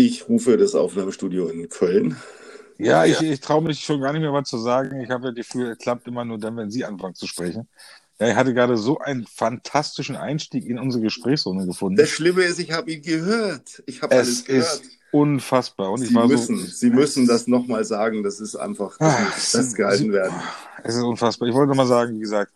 Ich 0.00 0.28
rufe 0.30 0.56
das 0.56 0.74
Aufnahmestudio 0.74 1.48
in 1.48 1.68
Köln. 1.68 2.16
Ja, 2.78 3.04
ich, 3.04 3.20
ich 3.20 3.40
traue 3.40 3.62
mich 3.62 3.80
schon 3.80 4.00
gar 4.00 4.12
nicht 4.14 4.22
mehr 4.22 4.32
was 4.32 4.48
zu 4.48 4.56
sagen. 4.56 4.98
Ich 5.02 5.10
habe 5.10 5.26
ja 5.26 5.32
das 5.32 5.46
Gefühl, 5.46 5.72
es 5.72 5.78
klappt 5.78 6.08
immer 6.08 6.24
nur 6.24 6.38
dann, 6.38 6.56
wenn 6.56 6.70
Sie 6.70 6.86
anfangen 6.86 7.14
zu 7.14 7.26
sprechen. 7.26 7.68
Ja, 8.18 8.28
ich 8.28 8.34
hatte 8.34 8.54
gerade 8.54 8.78
so 8.78 8.98
einen 8.98 9.26
fantastischen 9.26 10.16
Einstieg 10.16 10.64
in 10.64 10.78
unsere 10.78 11.02
Gesprächsrunde 11.02 11.66
gefunden. 11.66 11.96
Das 11.96 12.08
Schlimme 12.08 12.42
ist, 12.44 12.58
ich 12.58 12.72
habe 12.72 12.90
ihn 12.90 13.02
gehört. 13.02 13.82
Ich 13.84 14.00
habe 14.00 14.16
alles 14.16 14.44
gehört. 14.46 14.66
Es 14.66 14.74
ist 14.80 14.90
unfassbar. 15.10 15.92
Und 15.92 16.02
ich 16.02 16.08
Sie 16.08 16.14
war 16.14 16.26
müssen, 16.28 16.56
so, 16.58 16.64
Sie 16.64 16.90
müssen 16.90 17.26
das 17.26 17.46
nochmal 17.46 17.84
sagen. 17.84 18.22
Das 18.22 18.40
ist 18.40 18.56
einfach, 18.56 18.96
das 18.98 19.14
Ah, 19.14 19.20
muss 19.24 19.50
festgehalten 19.50 20.12
werden. 20.12 20.34
Es 20.82 20.94
ist 20.94 21.02
unfassbar. 21.02 21.48
Ich 21.48 21.54
wollte 21.54 21.68
noch 21.68 21.76
mal 21.76 21.86
sagen, 21.86 22.14
wie 22.16 22.20
gesagt, 22.20 22.52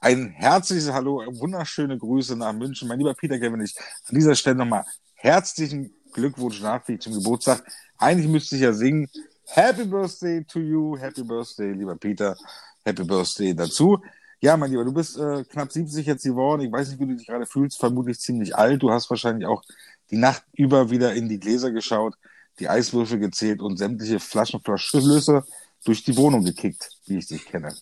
ein 0.00 0.28
herzliches 0.30 0.92
Hallo, 0.92 1.24
wunderschöne 1.26 1.98
Grüße 1.98 2.36
nach 2.36 2.52
München. 2.52 2.86
Mein 2.86 2.98
lieber 2.98 3.14
Peter 3.14 3.38
Kevin, 3.38 3.60
an 3.60 3.68
dieser 4.10 4.34
Stelle 4.36 4.56
nochmal 4.56 4.84
herzlichen 5.14 5.92
Glückwunsch 6.14 6.62
nachträglich 6.62 7.02
zum 7.02 7.12
Geburtstag. 7.12 7.62
Eigentlich 7.98 8.28
müsste 8.28 8.56
ich 8.56 8.62
ja 8.62 8.72
singen, 8.72 9.08
Happy 9.46 9.84
Birthday 9.84 10.42
to 10.44 10.58
you, 10.58 10.96
Happy 10.96 11.22
Birthday, 11.22 11.72
lieber 11.72 11.96
Peter, 11.96 12.36
Happy 12.84 13.04
Birthday 13.04 13.54
dazu. 13.54 14.00
Ja, 14.40 14.56
mein 14.56 14.70
Lieber, 14.70 14.84
du 14.84 14.92
bist 14.92 15.18
äh, 15.18 15.44
knapp 15.44 15.72
70 15.72 16.06
jetzt 16.06 16.24
geworden. 16.24 16.62
Ich 16.62 16.72
weiß 16.72 16.90
nicht, 16.90 17.00
wie 17.00 17.06
du 17.06 17.16
dich 17.16 17.26
gerade 17.26 17.46
fühlst. 17.46 17.78
Vermutlich 17.78 18.20
ziemlich 18.20 18.54
alt. 18.56 18.82
Du 18.82 18.90
hast 18.90 19.08
wahrscheinlich 19.08 19.46
auch 19.46 19.62
die 20.10 20.18
Nacht 20.18 20.44
über 20.52 20.90
wieder 20.90 21.14
in 21.14 21.28
die 21.28 21.40
Gläser 21.40 21.70
geschaut, 21.70 22.14
die 22.58 22.68
Eiswürfel 22.68 23.18
gezählt 23.18 23.60
und 23.60 23.78
sämtliche 23.78 24.20
Flaschenflaschlöse 24.20 25.44
durch 25.84 26.04
die 26.04 26.16
Wohnung 26.16 26.44
gekickt, 26.44 26.90
wie 27.06 27.18
ich 27.18 27.26
dich 27.26 27.46
kenne. 27.46 27.74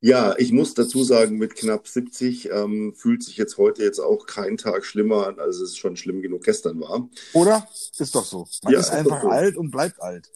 Ja, 0.00 0.36
ich 0.38 0.52
muss 0.52 0.74
dazu 0.74 1.02
sagen, 1.02 1.38
mit 1.38 1.56
knapp 1.56 1.88
70 1.88 2.50
ähm, 2.50 2.94
fühlt 2.94 3.22
sich 3.24 3.36
jetzt 3.36 3.58
heute 3.58 3.82
jetzt 3.82 3.98
auch 3.98 4.26
kein 4.26 4.56
Tag 4.56 4.84
schlimmer 4.84 5.26
an, 5.26 5.40
als 5.40 5.56
es 5.56 5.76
schon 5.76 5.96
schlimm 5.96 6.22
genug 6.22 6.44
gestern 6.44 6.80
war. 6.80 7.08
Oder? 7.32 7.66
Ist 7.98 8.14
doch 8.14 8.24
so. 8.24 8.46
Man 8.62 8.72
Ja, 8.72 8.78
ist 8.78 8.86
ist 8.86 8.92
einfach 8.92 9.20
so. 9.22 9.28
alt 9.28 9.56
und 9.56 9.70
bleibt 9.70 10.00
alt. 10.00 10.30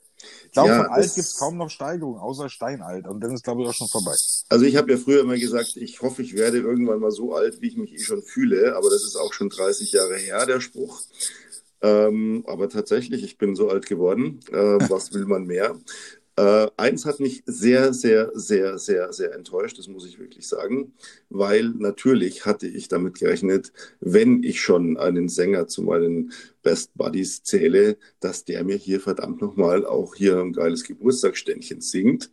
Ich 0.46 0.52
glaube, 0.52 0.68
Ja, 0.68 0.82
von 0.84 0.92
alt 0.92 1.14
gibt 1.14 1.26
es 1.26 1.36
kaum 1.36 1.56
noch 1.56 1.70
Steigerung, 1.70 2.18
außer 2.18 2.48
Steinalt. 2.48 3.06
Und 3.08 3.20
dann 3.20 3.32
ist, 3.34 3.42
glaube 3.44 3.62
ich, 3.62 3.68
auch 3.68 3.74
schon 3.74 3.88
vorbei. 3.88 4.14
Also 4.48 4.64
ich 4.64 4.76
habe 4.76 4.92
ja 4.92 4.98
früher 4.98 5.20
immer 5.20 5.36
gesagt, 5.38 5.76
ich 5.76 6.02
hoffe, 6.02 6.22
ich 6.22 6.34
werde 6.34 6.58
irgendwann 6.58 7.00
mal 7.00 7.10
so 7.10 7.34
alt, 7.34 7.60
wie 7.60 7.68
ich 7.68 7.76
mich 7.76 7.92
eh 7.92 7.98
schon 7.98 8.22
fühle. 8.22 8.76
Aber 8.76 8.90
das 8.90 9.02
ist 9.04 9.16
auch 9.16 9.32
schon 9.32 9.48
30 9.48 9.92
Jahre 9.92 10.16
her, 10.16 10.46
der 10.46 10.60
Spruch. 10.60 11.02
Ähm, 11.80 12.44
aber 12.46 12.68
tatsächlich, 12.68 13.24
ich 13.24 13.38
bin 13.38 13.56
so 13.56 13.68
alt 13.68 13.86
geworden. 13.86 14.40
Äh, 14.50 14.54
was 14.88 15.12
will 15.12 15.24
man 15.26 15.44
mehr? 15.44 15.76
Äh, 16.42 16.70
eins 16.76 17.06
hat 17.06 17.20
mich 17.20 17.44
sehr, 17.46 17.94
sehr, 17.94 18.32
sehr, 18.34 18.76
sehr, 18.78 19.12
sehr 19.12 19.32
enttäuscht, 19.34 19.78
das 19.78 19.86
muss 19.86 20.06
ich 20.06 20.18
wirklich 20.18 20.48
sagen, 20.48 20.92
weil 21.30 21.68
natürlich 21.68 22.46
hatte 22.46 22.66
ich 22.66 22.88
damit 22.88 23.14
gerechnet, 23.20 23.72
wenn 24.00 24.42
ich 24.42 24.60
schon 24.60 24.96
einen 24.96 25.28
Sänger 25.28 25.68
zu 25.68 25.82
meinen 25.82 26.32
Best 26.62 26.90
Buddies 26.96 27.44
zähle, 27.44 27.96
dass 28.18 28.44
der 28.44 28.64
mir 28.64 28.76
hier 28.76 29.00
verdammt 29.00 29.40
nochmal 29.40 29.86
auch 29.86 30.16
hier 30.16 30.40
ein 30.40 30.52
geiles 30.52 30.82
Geburtstagsständchen 30.82 31.80
singt. 31.80 32.28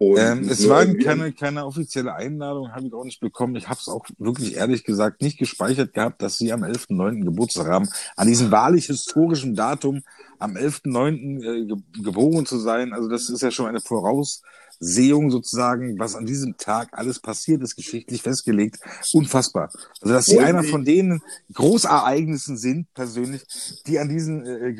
Ähm, 0.00 0.48
es 0.48 0.68
war 0.68 0.84
keine, 0.86 1.32
keine 1.32 1.64
offizielle 1.64 2.14
Einladung, 2.14 2.72
habe 2.72 2.86
ich 2.86 2.92
auch 2.92 3.04
nicht 3.04 3.20
bekommen. 3.20 3.54
Ich 3.56 3.68
habe 3.68 3.78
es 3.80 3.88
auch 3.88 4.04
wirklich 4.18 4.56
ehrlich 4.56 4.84
gesagt 4.84 5.22
nicht 5.22 5.38
gespeichert 5.38 5.94
gehabt, 5.94 6.20
dass 6.20 6.36
Sie 6.36 6.52
am 6.52 6.64
11.9. 6.64 7.24
Geburtstag 7.24 7.68
haben. 7.68 7.88
An 8.16 8.26
diesem 8.26 8.50
wahrlich 8.50 8.86
historischen 8.86 9.54
Datum, 9.54 10.02
am 10.38 10.56
11.9. 10.56 11.42
Äh, 11.42 11.66
ge 11.66 11.76
geboren 12.02 12.44
zu 12.44 12.58
sein, 12.58 12.92
also 12.92 13.08
das 13.08 13.30
ist 13.30 13.42
ja 13.42 13.52
schon 13.52 13.66
eine 13.66 13.80
Voraussehung 13.80 15.30
sozusagen, 15.30 15.98
was 15.98 16.16
an 16.16 16.26
diesem 16.26 16.56
Tag 16.56 16.88
alles 16.92 17.20
passiert 17.20 17.62
ist, 17.62 17.76
geschichtlich 17.76 18.20
festgelegt. 18.20 18.78
Unfassbar. 19.12 19.70
Also 20.00 20.12
dass 20.12 20.26
Sie 20.26 20.36
Wollen 20.36 20.46
einer 20.46 20.64
von 20.64 20.84
den 20.84 21.22
Großereignissen 21.52 22.56
sind, 22.56 22.92
persönlich, 22.94 23.42
die 23.86 24.00
an 24.00 24.08
diesen 24.08 24.44
äh, 24.44 24.76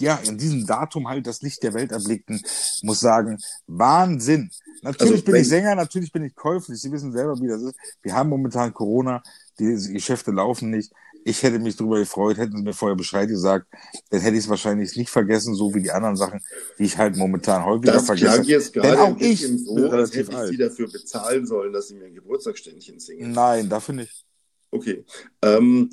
ja, 0.00 0.16
in 0.24 0.38
diesem 0.38 0.66
Datum 0.66 1.08
halt 1.08 1.26
das 1.26 1.42
Licht 1.42 1.62
der 1.62 1.74
Welt 1.74 1.92
erblickten, 1.92 2.42
muss 2.82 3.00
sagen, 3.00 3.38
Wahnsinn. 3.66 4.50
Natürlich 4.82 5.12
Also, 5.12 5.24
bin 5.24 5.34
ich 5.36 5.48
Sänger, 5.48 5.74
natürlich 5.74 6.10
bin 6.12 6.24
ich 6.24 6.34
käuflich. 6.34 6.80
Sie 6.80 6.90
wissen 6.90 7.12
selber, 7.12 7.38
wie 7.40 7.48
das 7.48 7.62
ist. 7.62 7.74
Wir 8.02 8.14
haben 8.14 8.30
momentan 8.30 8.72
Corona, 8.72 9.22
die 9.58 9.92
Geschäfte 9.92 10.30
laufen 10.30 10.70
nicht. 10.70 10.92
Ich 11.22 11.42
hätte 11.42 11.58
mich 11.58 11.76
darüber 11.76 11.98
gefreut, 11.98 12.38
hätten 12.38 12.56
sie 12.56 12.62
mir 12.62 12.72
vorher 12.72 12.96
Bescheid 12.96 13.28
gesagt, 13.28 13.66
dann 14.08 14.20
hätte 14.22 14.36
ich 14.36 14.44
es 14.44 14.48
wahrscheinlich 14.48 14.96
nicht 14.96 15.10
vergessen, 15.10 15.54
so 15.54 15.74
wie 15.74 15.82
die 15.82 15.90
anderen 15.90 16.16
Sachen, 16.16 16.40
die 16.78 16.84
ich 16.84 16.96
halt 16.96 17.14
momentan 17.18 17.62
häufiger 17.62 17.92
Das 17.92 18.06
vergesse. 18.06 18.36
klang 18.36 18.44
jetzt 18.44 18.74
Denn 18.74 18.82
gerade 18.82 19.00
auch 19.02 19.06
ein 19.08 19.16
bisschen 19.18 19.56
ich 19.56 19.64
so, 19.66 19.90
als 19.90 20.14
hätte 20.14 20.30
ich 20.30 20.36
alt. 20.38 20.48
Sie 20.48 20.56
dafür 20.56 20.90
bezahlen 20.90 21.46
sollen, 21.46 21.74
dass 21.74 21.88
Sie 21.88 21.94
mir 21.94 22.06
ein 22.06 22.14
Geburtstagsständchen 22.14 22.98
singen. 23.00 23.32
Nein, 23.32 23.68
dafür 23.68 23.96
nicht. 23.96 24.24
Okay. 24.70 25.04
Ähm, 25.42 25.90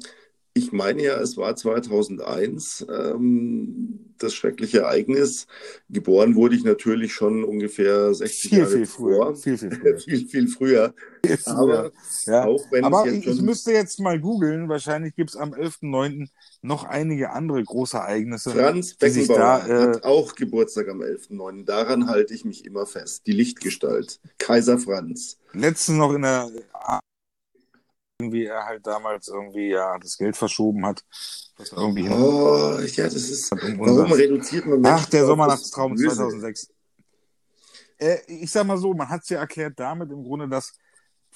ich 0.58 0.72
meine 0.72 1.04
ja, 1.04 1.20
es 1.22 1.38
war 1.38 1.56
2001 1.56 2.86
ähm, 2.90 4.14
das 4.18 4.34
schreckliche 4.34 4.80
Ereignis. 4.80 5.48
Geboren 5.90 6.36
wurde 6.36 6.56
ich 6.56 6.64
natürlich 6.64 7.14
schon 7.14 7.44
ungefähr 7.44 8.14
60 8.14 8.50
Viel, 8.50 8.60
Jahre 8.60 8.70
viel 8.70 8.86
früher. 8.86 9.16
vor. 9.18 9.36
Viel, 9.36 9.58
viel 9.58 9.72
früher. 9.72 10.00
viel, 10.00 10.28
viel 10.28 10.48
früher. 10.48 10.94
Viel 11.26 11.38
früher. 11.38 11.58
Aber 11.60 11.92
Ja. 12.26 12.46
auch 12.46 12.72
wenn 12.72 12.84
Aber 12.86 13.02
es 13.02 13.06
ich, 13.06 13.26
jetzt 13.26 13.26
ich 13.26 13.38
schon 13.38 13.46
müsste 13.46 13.72
jetzt 13.72 14.00
mal 14.00 14.20
googeln. 14.20 14.70
Wahrscheinlich 14.70 15.16
gibt 15.16 15.32
es 15.32 15.36
am 15.36 15.54
11.09. 15.54 16.30
noch 16.62 16.84
einige 16.84 17.32
andere 17.32 17.64
große 17.64 17.98
Ereignisse. 17.98 18.52
Franz 18.52 18.96
Beckenbauer 18.96 19.38
da, 19.40 19.68
äh, 19.68 19.82
hat 19.82 20.04
auch 20.04 20.36
Geburtstag 20.36 20.90
am 20.90 21.02
11.09. 21.02 21.66
Daran 21.66 22.08
halte 22.08 22.34
ich 22.34 22.46
mich 22.46 22.66
immer 22.66 22.86
fest. 22.86 23.28
Die 23.28 23.32
Lichtgestalt. 23.34 24.20
Kaiser 24.38 24.78
Franz. 24.80 25.38
letztens 25.54 25.98
noch 25.98 26.14
in 26.14 26.22
der 26.24 26.50
irgendwie 28.20 28.46
er 28.46 28.66
halt 28.66 28.86
damals 28.86 29.28
irgendwie 29.28 29.70
ja 29.70 29.98
das 30.00 30.18
Geld 30.18 30.36
verschoben 30.36 30.86
hat. 30.86 31.04
Er 31.60 31.78
irgendwie 31.78 32.10
Oh, 32.10 32.80
ja, 32.80 33.04
das 33.04 33.14
ist. 33.14 33.52
um 33.52 33.80
Warum 33.80 34.12
reduziert 34.12 34.66
man 34.66 34.84
Ach, 34.86 34.96
Menschen 34.96 35.12
der 35.12 35.24
auf 35.24 35.28
Sommernachtstraum 35.28 35.92
das 35.94 36.02
Böse? 36.02 36.16
2006. 36.16 36.74
Äh, 38.00 38.18
ich 38.28 38.52
sag 38.52 38.66
mal 38.66 38.78
so, 38.78 38.94
man 38.94 39.10
hat 39.10 39.22
es 39.22 39.30
ja 39.30 39.40
erklärt 39.40 39.74
damit 39.80 40.12
im 40.12 40.24
Grunde, 40.24 40.48
dass 40.48 40.74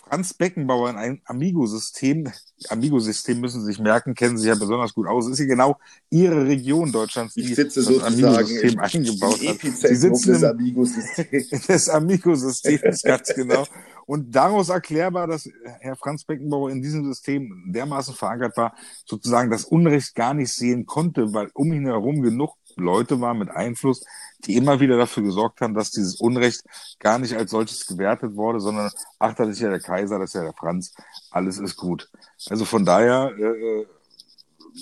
Franz 0.07 0.33
Beckenbauer 0.33 0.89
in 0.89 0.97
ein 0.97 1.21
Amigo-System, 1.25 2.29
Amigo-System 2.67 3.39
müssen 3.39 3.61
Sie 3.61 3.67
sich 3.67 3.79
merken, 3.79 4.13
kennen 4.13 4.37
Sie 4.37 4.47
ja 4.47 4.55
besonders 4.55 4.93
gut 4.93 5.07
aus, 5.07 5.29
ist 5.29 5.39
ja 5.39 5.45
genau 5.45 5.77
Ihre 6.09 6.45
Region 6.45 6.91
Deutschlands, 6.91 7.33
die 7.33 7.55
das 7.55 7.77
Amigo-System 7.87 8.79
eingebaut 8.79 9.39
hat. 9.47 9.61
Sie 9.61 9.95
sitzen 9.95 10.33
des 10.33 10.41
im, 10.43 10.49
Amigo-Systems. 10.49 11.49
des 11.67 11.89
Amigo-Systems, 11.89 13.01
ganz 13.03 13.33
genau. 13.33 13.65
Und 14.05 14.35
daraus 14.35 14.69
erklärbar, 14.69 15.27
dass 15.27 15.49
Herr 15.79 15.95
Franz 15.95 16.25
Beckenbauer 16.25 16.71
in 16.71 16.81
diesem 16.81 17.05
System 17.05 17.71
dermaßen 17.71 18.13
verankert 18.13 18.57
war, 18.57 18.75
sozusagen 19.05 19.49
das 19.49 19.63
Unrecht 19.63 20.15
gar 20.15 20.33
nicht 20.33 20.53
sehen 20.53 20.85
konnte, 20.85 21.33
weil 21.33 21.49
um 21.53 21.71
ihn 21.71 21.85
herum 21.85 22.21
genug 22.21 22.55
Leute 22.75 23.19
waren 23.21 23.37
mit 23.39 23.49
Einfluss, 23.49 24.03
die 24.45 24.55
immer 24.55 24.79
wieder 24.79 24.97
dafür 24.97 25.23
gesorgt 25.23 25.61
haben, 25.61 25.73
dass 25.73 25.91
dieses 25.91 26.19
Unrecht 26.19 26.63
gar 26.99 27.19
nicht 27.19 27.35
als 27.35 27.51
solches 27.51 27.85
gewertet 27.85 28.35
wurde, 28.35 28.59
sondern 28.59 28.91
ach, 29.19 29.33
das 29.35 29.49
ist 29.49 29.59
ja 29.59 29.69
der 29.69 29.79
Kaiser, 29.79 30.19
das 30.19 30.31
ist 30.31 30.35
ja 30.35 30.43
der 30.43 30.53
Franz, 30.53 30.93
alles 31.29 31.57
ist 31.59 31.75
gut. 31.75 32.09
Also 32.49 32.65
von 32.65 32.85
daher, 32.85 33.33
äh, 33.37 33.43
äh, 33.43 33.87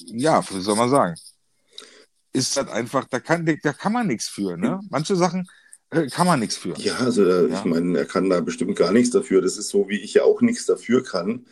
ja, 0.07 0.44
wie 0.51 0.61
soll 0.61 0.75
man 0.75 0.89
sagen, 0.89 1.16
ist 2.31 2.55
halt 2.57 2.69
einfach, 2.69 3.05
da 3.09 3.19
kann, 3.19 3.45
da 3.63 3.73
kann 3.73 3.91
man 3.94 4.07
nichts 4.07 4.27
für, 4.27 4.56
ne? 4.56 4.79
Manche 4.89 5.16
Sachen 5.16 5.50
äh, 5.89 6.07
kann 6.07 6.27
man 6.27 6.39
nichts 6.39 6.57
für. 6.57 6.77
Ja, 6.77 6.97
also 6.97 7.25
äh, 7.25 7.50
Ja. 7.50 7.57
ich 7.57 7.66
meine, 7.66 7.97
er 7.97 8.06
kann 8.06 8.29
da 8.29 8.39
bestimmt 8.41 8.75
gar 8.75 8.91
nichts 8.91 9.09
dafür. 9.11 9.41
Das 9.41 9.57
ist 9.57 9.69
so, 9.69 9.89
wie 9.89 10.00
ich 10.00 10.13
ja 10.13 10.23
auch 10.23 10.41
nichts 10.41 10.66
dafür 10.66 11.03
kann 11.03 11.45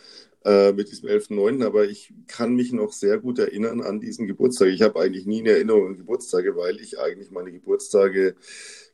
äh, 0.45 0.73
mit 0.73 0.91
diesem 0.91 1.09
11.9., 1.09 1.65
aber 1.65 1.85
ich 1.85 2.13
kann 2.27 2.55
mich 2.55 2.71
noch 2.73 2.93
sehr 2.93 3.17
gut 3.19 3.39
erinnern 3.39 3.81
an 3.81 3.99
diesen 3.99 4.27
Geburtstag. 4.27 4.69
Ich 4.69 4.81
habe 4.81 4.99
eigentlich 4.99 5.25
nie 5.25 5.41
eine 5.41 5.51
Erinnerung 5.51 5.87
an 5.87 5.97
Geburtstage, 5.97 6.55
weil 6.55 6.79
ich 6.79 6.99
eigentlich 6.99 7.31
meine 7.31 7.51
Geburtstage 7.51 8.35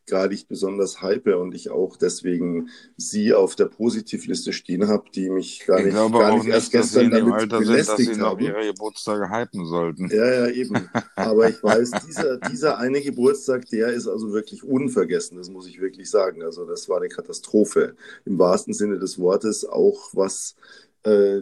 gar 0.07 0.27
nicht 0.27 0.47
besonders 0.47 1.01
hype 1.01 1.27
und 1.27 1.55
ich 1.55 1.69
auch 1.69 1.95
deswegen 1.97 2.69
sie 2.97 3.33
auf 3.33 3.55
der 3.55 3.65
Positivliste 3.65 4.51
stehen 4.53 4.87
habe, 4.87 5.09
die 5.13 5.29
mich 5.29 5.65
gar 5.65 5.79
Ich 5.79 5.85
nicht, 5.85 6.17
gar 6.17 6.31
nicht 6.31 6.47
erst 6.47 6.73
nicht, 6.73 6.91
sie 6.91 7.09
gestern 7.09 7.11
damit 7.11 7.31
Alter 7.31 7.63
sind, 7.63 7.87
dass 7.87 7.95
sie 8.05 8.05
belästigt 8.05 8.17
noch 8.17 8.39
haben. 8.39 8.39
ihre 8.39 8.65
Geburtstage 8.65 9.29
hypen 9.29 9.65
sollten. 9.65 10.09
Ja, 10.09 10.47
ja, 10.47 10.47
eben. 10.49 10.89
Aber 11.15 11.49
ich 11.49 11.63
weiß, 11.63 11.91
dieser, 12.07 12.37
dieser 12.37 12.77
eine 12.79 13.01
Geburtstag, 13.01 13.65
der 13.69 13.89
ist 13.89 14.07
also 14.07 14.33
wirklich 14.33 14.63
unvergessen, 14.63 15.37
das 15.37 15.49
muss 15.49 15.67
ich 15.67 15.79
wirklich 15.79 16.09
sagen. 16.09 16.43
Also 16.43 16.65
das 16.65 16.89
war 16.89 16.97
eine 16.97 17.09
Katastrophe 17.09 17.95
im 18.25 18.37
wahrsten 18.39 18.73
Sinne 18.73 18.99
des 18.99 19.19
Wortes, 19.19 19.65
auch 19.65 20.09
was, 20.13 20.55
äh, 21.03 21.41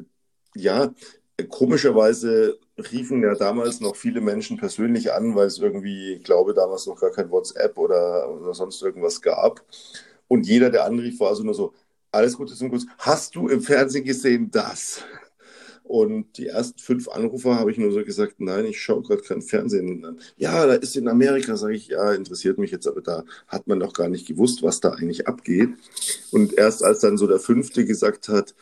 ja, 0.56 0.94
komischerweise 1.50 2.60
riefen 2.78 3.24
ja 3.24 3.36
damals 3.36 3.80
noch 3.80 3.96
viele 3.96 4.22
Menschen 4.22 4.58
persönlich 4.58 5.14
an, 5.14 5.36
weil 5.36 5.48
es 5.48 5.60
irgendwie, 5.60 6.14
ich 6.14 6.24
glaube, 6.24 6.54
damals 6.54 6.88
noch 6.88 7.00
gar 7.00 7.12
kein 7.12 7.32
WhatsApp 7.32 7.78
oder, 7.78 8.30
oder 8.30 8.54
sonst 8.54 8.82
irgendwas 8.82 9.22
gab. 9.22 9.64
Und 10.28 10.48
jeder, 10.48 10.70
der 10.70 10.86
anrief, 10.86 11.20
war 11.20 11.30
also 11.30 11.44
nur 11.44 11.54
so, 11.54 11.74
alles 12.12 12.38
Gute 12.38 12.56
zum 12.56 12.70
Guss. 12.70 12.86
Hast 12.98 13.36
du 13.36 13.48
im 13.48 13.62
Fernsehen 13.62 14.04
gesehen 14.04 14.52
das? 14.52 15.04
Und 15.84 16.38
die 16.38 16.48
ersten 16.48 16.80
fünf 16.80 17.10
Anrufer 17.10 17.56
habe 17.60 17.72
ich 17.72 17.78
nur 17.78 17.92
so 17.92 18.04
gesagt, 18.04 18.36
nein, 18.40 18.66
ich 18.66 18.82
schaue 18.82 19.02
gerade 19.02 19.24
kein 19.24 19.42
Fernsehen. 19.42 20.20
Ja, 20.38 20.66
da 20.66 20.76
ist 20.76 20.96
in 20.96 21.10
Amerika, 21.10 21.58
sage 21.58 21.74
ich, 21.74 21.88
ja, 21.88 22.14
interessiert 22.14 22.58
mich 22.58 22.72
jetzt, 22.72 22.88
aber 22.88 23.02
da 23.02 23.26
hat 23.48 23.68
man 23.68 23.78
noch 23.78 23.94
gar 23.94 24.08
nicht 24.08 24.26
gewusst, 24.26 24.64
was 24.64 24.80
da 24.80 24.92
eigentlich 24.92 25.28
abgeht. 25.28 25.72
Und 26.32 26.54
erst 26.54 26.84
als 26.84 27.00
dann 27.00 27.18
so 27.18 27.28
der 27.28 27.40
fünfte 27.40 27.86
gesagt 27.86 28.30
hat, 28.30 28.56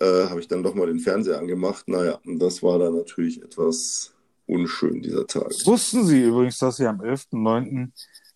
äh, 0.00 0.28
habe 0.28 0.40
ich 0.40 0.48
dann 0.48 0.62
doch 0.62 0.74
mal 0.74 0.86
den 0.86 1.00
Fernseher 1.00 1.38
angemacht. 1.38 1.88
Naja, 1.88 2.18
und 2.24 2.38
das 2.38 2.62
war 2.62 2.78
dann 2.78 2.96
natürlich 2.96 3.42
etwas 3.42 4.12
unschön, 4.46 5.02
dieser 5.02 5.26
Tag. 5.26 5.50
Wussten 5.64 6.06
Sie 6.06 6.22
übrigens, 6.22 6.58
dass 6.58 6.76
Sie 6.76 6.86
am 6.86 7.00
11.9. 7.00 7.90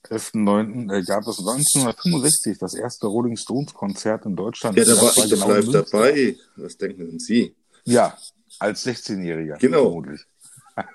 11.9. 0.09 0.93
Äh, 0.93 1.03
gab 1.05 1.27
es 1.27 1.39
1965 1.39 2.59
das 2.59 2.75
erste 2.75 3.07
Rolling 3.07 3.37
Stones 3.37 3.73
Konzert 3.73 4.27
in 4.27 4.35
Deutschland. 4.35 4.77
Ja, 4.77 4.85
da 4.85 5.01
war 5.01 5.17
ich 5.17 5.31
doch 5.31 5.49
live 5.49 5.71
dabei. 5.71 6.37
Was 6.57 6.77
denken 6.77 7.19
Sie? 7.19 7.55
Ja, 7.85 8.17
als 8.59 8.87
16-Jähriger. 8.87 9.59
Genau. 9.59 9.85
Vermutlich. 9.85 10.27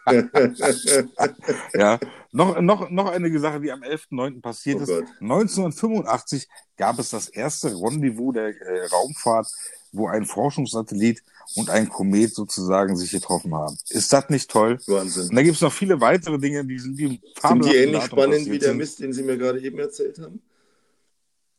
Ja, 1.73 1.99
noch, 2.31 2.59
noch, 2.61 2.89
noch 2.89 3.07
eine 3.11 3.39
Sache, 3.39 3.59
die 3.61 3.71
am 3.71 3.81
11.9. 3.83 4.41
passiert 4.41 4.79
Oh 4.79 4.83
ist. 4.83 4.87
Gott. 4.89 5.05
1985 5.21 6.47
gab 6.77 6.99
es 6.99 7.09
das 7.11 7.29
erste 7.29 7.69
Rendezvous 7.69 8.33
der 8.33 8.47
äh, 8.49 8.85
Raumfahrt, 8.87 9.47
wo 9.91 10.07
ein 10.07 10.25
Forschungssatellit 10.25 11.23
und 11.55 11.69
ein 11.69 11.87
Komet 11.89 12.33
sozusagen 12.35 12.97
sich 12.97 13.11
getroffen 13.11 13.53
haben. 13.55 13.77
Ist 13.89 14.11
das 14.11 14.29
nicht 14.29 14.49
toll? 14.51 14.79
Und 14.87 14.93
Wahnsinn. 14.93 15.29
da 15.33 15.41
gibt 15.41 15.55
es 15.55 15.61
noch 15.61 15.71
viele 15.73 15.99
weitere 16.01 16.37
Dinge, 16.37 16.65
die 16.65 16.79
sind 16.79 16.97
die 16.99 17.21
Sind 17.41 17.65
die 17.65 17.75
ähnlich 17.75 18.01
Datum 18.01 18.19
spannend 18.19 18.45
wie 18.47 18.59
der 18.59 18.69
sind. 18.69 18.77
Mist, 18.77 18.99
den 18.99 19.13
Sie 19.13 19.23
mir 19.23 19.37
gerade 19.37 19.59
eben 19.61 19.79
erzählt 19.79 20.19
haben? 20.19 20.41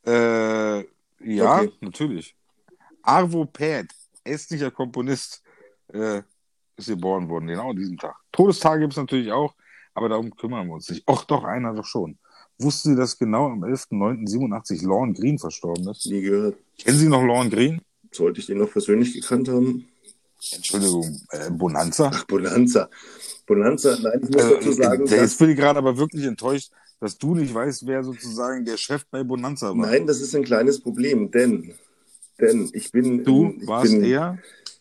Äh, 0.06 0.80
ja, 1.24 1.62
Okay. 1.62 1.72
natürlich. 1.80 2.34
Arvo 3.02 3.46
Pärt, 3.46 3.92
estnischer 4.24 4.70
Komponist, 4.70 5.42
äh, 5.92 6.22
ist 6.78 6.88
geboren 6.88 7.28
worden, 7.28 7.46
genau 7.48 7.70
an 7.70 7.76
diesem 7.76 7.98
Tag. 7.98 8.14
Todestage 8.32 8.80
gibt 8.80 8.92
es 8.92 8.96
natürlich 8.98 9.32
auch, 9.32 9.54
aber 9.94 10.08
darum 10.08 10.34
kümmern 10.34 10.66
wir 10.68 10.74
uns 10.74 10.88
nicht. 10.88 11.06
Och, 11.08 11.24
doch, 11.24 11.44
einer 11.44 11.74
doch 11.74 11.84
schon. 11.84 12.18
Wussten 12.58 12.90
Sie, 12.90 12.96
dass 12.96 13.18
genau 13.18 13.46
am 13.46 13.62
11.09.87 13.64 14.84
Lorne 14.86 15.12
Green 15.12 15.38
verstorben 15.38 15.88
ist? 15.88 16.06
Nie 16.06 16.22
gehört. 16.22 16.56
Kennen 16.78 16.98
Sie 16.98 17.08
noch 17.08 17.22
Lorne 17.22 17.50
Green? 17.50 17.80
Sollte 18.12 18.40
ich 18.40 18.46
den 18.46 18.58
noch 18.58 18.70
persönlich 18.70 19.12
gekannt 19.14 19.48
haben? 19.48 19.86
Entschuldigung, 20.54 21.20
äh, 21.30 21.50
Bonanza? 21.50 22.10
Ach, 22.14 22.24
Bonanza. 22.24 22.88
Bonanza, 23.46 23.96
nein, 24.00 24.20
ich 24.22 24.30
muss 24.30 24.42
Äh, 24.42 24.54
dazu 24.54 24.72
sagen, 24.72 25.06
äh, 25.08 25.16
jetzt 25.16 25.38
bin 25.38 25.50
ich 25.50 25.56
gerade 25.56 25.78
aber 25.78 25.96
wirklich 25.96 26.24
enttäuscht, 26.24 26.70
dass 27.00 27.16
du 27.18 27.34
nicht 27.34 27.52
weißt, 27.52 27.86
wer 27.86 28.02
sozusagen 28.04 28.64
der 28.64 28.76
Chef 28.76 29.04
bei 29.10 29.22
Bonanza 29.24 29.68
war. 29.68 29.74
nein, 29.86 30.06
das 30.06 30.20
ist 30.20 30.34
ein 30.34 30.44
kleines 30.44 30.80
Problem, 30.80 31.30
denn, 31.30 31.74
denn 32.40 32.68
ich 32.72 32.90
bin, 32.92 33.24
Du 33.24 33.54
ich 33.60 33.66
warst 33.66 33.92
bin, 33.92 34.04
eher 34.04 34.38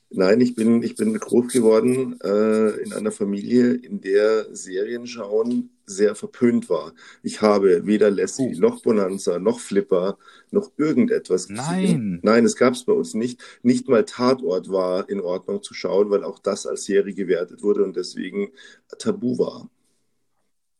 Nein, 0.09 0.39
ich 0.39 0.55
bin, 0.55 0.81
ich 0.83 0.95
bin 0.95 1.13
groß 1.13 1.51
geworden 1.51 2.17
äh, 2.23 2.69
in 2.81 2.93
einer 2.93 3.11
Familie, 3.11 3.73
in 3.73 3.99
der 3.99 4.55
Serienschauen 4.55 5.69
sehr 5.85 6.15
verpönt 6.15 6.69
war. 6.69 6.93
Ich 7.23 7.41
habe 7.41 7.85
weder 7.85 8.09
Lassie, 8.09 8.53
Oh. 8.55 8.59
noch 8.59 8.81
Bonanza, 8.83 9.37
noch 9.37 9.59
Flipper, 9.59 10.17
noch 10.49 10.71
irgendetwas 10.77 11.49
Nein. 11.49 11.81
gesehen. 11.81 12.19
Nein, 12.23 12.45
es 12.45 12.55
gab 12.55 12.73
es 12.73 12.85
bei 12.85 12.93
uns 12.93 13.15
nicht. 13.15 13.41
Nicht 13.63 13.89
mal 13.89 14.05
Tatort 14.05 14.69
war 14.69 15.09
in 15.09 15.19
Ordnung 15.19 15.61
zu 15.61 15.73
schauen, 15.73 16.09
weil 16.09 16.23
auch 16.23 16.39
das 16.39 16.65
als 16.65 16.85
Serie 16.85 17.13
gewertet 17.13 17.61
wurde 17.61 17.83
und 17.83 17.97
deswegen 17.97 18.49
tabu 18.97 19.37
war. 19.37 19.69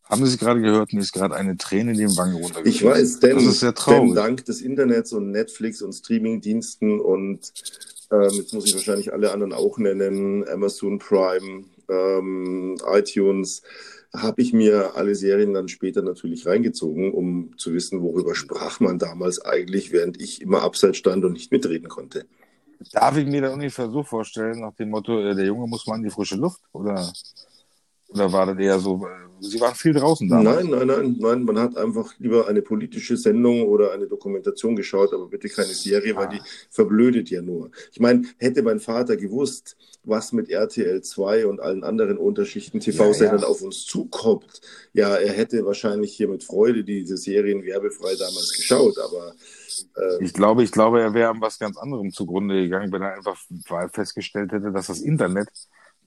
Haben 0.03 0.25
Sie 0.25 0.31
es 0.31 0.38
gerade 0.39 0.62
gehört? 0.62 0.94
Mir 0.94 1.01
ist 1.01 1.12
gerade 1.12 1.35
eine 1.35 1.57
Träne 1.57 1.91
in 1.91 1.97
den 1.97 2.15
Wangen 2.15 2.35
runtergefallen. 2.35 2.68
Ich 2.68 2.81
weiß, 2.81 3.19
denn, 3.19 3.35
Das 3.35 3.44
ist 3.45 3.59
sehr 3.59 3.74
denn 3.74 3.75
traurig. 3.75 4.13
dank 4.15 4.45
des 4.45 4.62
Internets 4.62 5.12
und 5.12 5.31
Netflix 5.31 5.81
und 5.81 5.91
Streamingdiensten 5.91 7.01
und 7.01 7.51
ähm, 8.12 8.30
jetzt 8.33 8.54
muss 8.54 8.65
ich 8.65 8.74
wahrscheinlich 8.74 9.13
alle 9.13 9.31
anderen 9.31 9.54
auch 9.54 9.77
nennen, 9.77 10.48
Amazon 10.48 11.00
Prime, 11.00 11.65
ähm, 11.89 12.77
iTunes, 12.86 13.62
habe 14.13 14.42
ich 14.42 14.54
mir 14.54 14.95
alle 14.95 15.15
Serien 15.15 15.54
dann 15.54 15.68
später 15.68 16.01
natürlich 16.01 16.45
reingezogen, 16.45 17.13
um 17.13 17.57
zu 17.57 17.74
wissen, 17.74 18.01
worüber 18.01 18.36
sprach 18.36 18.80
man 18.80 19.00
damals 19.00 19.44
eigentlich, 19.44 19.92
während 19.92 20.21
ich 20.21 20.42
immer 20.42 20.63
abseits 20.63 20.98
stand 20.98 21.25
und 21.25 21.33
nicht 21.33 21.51
mitreden 21.51 21.89
konnte. 21.89 22.25
Darf 22.92 23.18
ich 23.18 23.25
mir 23.25 23.42
da 23.42 23.54
ungefähr 23.54 23.89
so 23.89 24.04
vorstellen, 24.04 24.60
nach 24.60 24.74
dem 24.75 24.89
Motto, 24.89 25.19
äh, 25.19 25.36
der 25.36 25.45
Junge 25.45 25.68
muss 25.68 25.88
mal 25.88 25.98
in 25.98 26.03
die 26.03 26.10
frische 26.10 26.36
Luft? 26.36 26.62
Oder, 26.74 27.12
oder 28.09 28.31
war 28.31 28.45
das 28.48 28.57
eher 28.57 28.80
so, 28.80 29.06
äh, 29.06 29.27
Sie 29.39 29.62
waren 29.62 29.75
viel 29.75 29.94
draußen 29.94 30.27
damals? 30.27 30.63
Nein, 30.63 30.71
nein, 30.71 30.88
nein, 30.88 31.15
nein, 31.19 31.44
man 31.44 31.59
hat 31.59 31.77
einfach 31.77 32.12
lieber 32.18 32.48
eine 32.48 32.63
politische 32.63 33.15
Sendung 33.18 33.68
oder 33.68 33.92
eine 33.92 34.07
Dokumentation 34.07 34.75
geschaut, 34.75 35.13
aber 35.13 35.27
bitte 35.27 35.48
keine 35.48 35.68
Serie, 35.75 36.15
weil 36.15 36.25
Ah. 36.25 36.30
die 36.31 36.42
verblödet 36.71 37.30
ja 37.30 37.44
nur. 37.44 37.69
Ich 37.92 38.00
meine, 38.00 38.24
hätte 38.39 38.63
mein 38.63 38.80
Vater 38.80 39.15
gewusst, 39.15 39.77
was 40.04 40.31
mit 40.31 40.50
RTL 40.50 41.01
2 41.04 41.45
und 41.45 41.59
allen 41.59 41.83
anderen 41.83 42.18
Unterschichten 42.18 42.80
TV-Sendern 42.80 43.38
Ja, 43.39 43.44
ja. 43.44 43.48
auf 43.48 43.62
uns 43.62 43.86
zukommt, 43.86 44.60
ja, 44.94 45.15
er 45.15 45.33
hätte 45.33 45.63
wahrscheinlich 45.65 46.13
hier 46.15 46.30
mit 46.30 46.44
Freude 46.44 46.83
diese 46.83 47.15
Serien 47.18 47.63
werbefrei 47.63 48.15
damals 48.15 48.53
geschaut, 48.57 48.98
aber 48.98 49.33
äh, 49.98 50.24
Ich 50.24 50.33
glaube, 50.33 50.63
ich 50.63 50.71
glaube, 50.71 51.00
er 51.01 51.13
wäre 51.13 51.30
an 51.30 51.42
was 51.42 51.60
ganz 51.60 51.77
anderem 51.77 52.10
zugrunde 52.12 52.56
gegangen, 52.63 52.92
wenn 52.92 53.03
er 53.03 53.13
einfach 53.13 53.38
festgestellt 53.94 54.51
hätte, 54.51 54.71
dass 54.71 54.88
das 54.88 55.01
Internet 55.01 55.50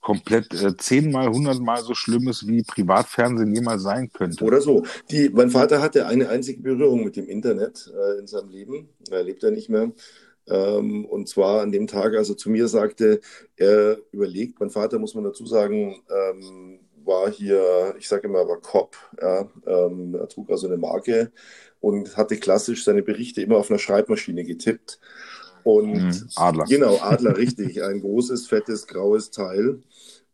komplett 0.01 0.53
äh, 0.55 0.77
zehnmal, 0.77 1.29
hundertmal 1.29 1.83
so 1.83 1.95
schlimm 1.95 2.29
ist, 2.29 2.47
wie 2.47 2.63
Privatfernsehen 2.63 3.55
jemals 3.55 3.83
sein 3.83 4.11
könnte. 4.13 4.45
Oder 4.45 4.61
so. 4.61 4.85
Die, 5.11 5.29
mein 5.31 5.51
Vater 5.51 5.83
hatte 5.83 6.07
eine 6.07 6.29
einzige 6.29 6.63
Berührung 6.63 7.05
mit 7.05 7.17
dem 7.17 7.29
Internet 7.29 7.91
äh, 7.95 8.19
in 8.19 8.27
seinem 8.27 8.49
Leben. 8.51 8.89
Er 9.11 9.23
lebt 9.23 9.43
ja 9.43 9.51
nicht 9.51 9.69
mehr. 9.69 9.93
Ähm, 10.49 11.05
und 11.05 11.29
zwar 11.29 11.61
an 11.61 11.71
dem 11.73 11.87
Tag, 11.87 12.15
als 12.15 12.31
er 12.31 12.37
zu 12.37 12.51
mir 12.51 12.67
sagte, 12.69 13.21
er 13.57 13.99
überlegt, 14.11 14.59
mein 14.59 14.71
Vater, 14.71 14.99
muss 14.99 15.15
man 15.15 15.25
dazu 15.25 15.47
sagen, 15.47 16.03
ähm, 16.11 16.81
war 17.05 17.31
hier, 17.31 17.95
ich 17.99 18.09
sage 18.09 18.27
immer, 18.27 18.49
war 18.49 18.61
Cop. 18.61 18.97
Ja, 19.21 19.49
ähm, 19.67 20.15
er 20.15 20.29
trug 20.29 20.51
also 20.51 20.67
eine 20.67 20.77
Marke 20.77 21.33
und 21.81 22.17
hatte 22.17 22.37
klassisch 22.37 22.85
seine 22.85 23.03
Berichte 23.03 23.43
immer 23.43 23.57
auf 23.57 23.71
einer 23.71 23.79
Schreibmaschine 23.79 24.45
getippt. 24.45 24.99
Und 25.63 26.13
Hm, 26.13 26.29
Adler. 26.37 26.65
Genau, 26.65 26.99
Adler, 27.01 27.37
richtig. 27.37 27.83
Ein 27.83 28.01
großes, 28.01 28.47
fettes, 28.49 28.87
graues 28.87 29.31
Teil. 29.31 29.81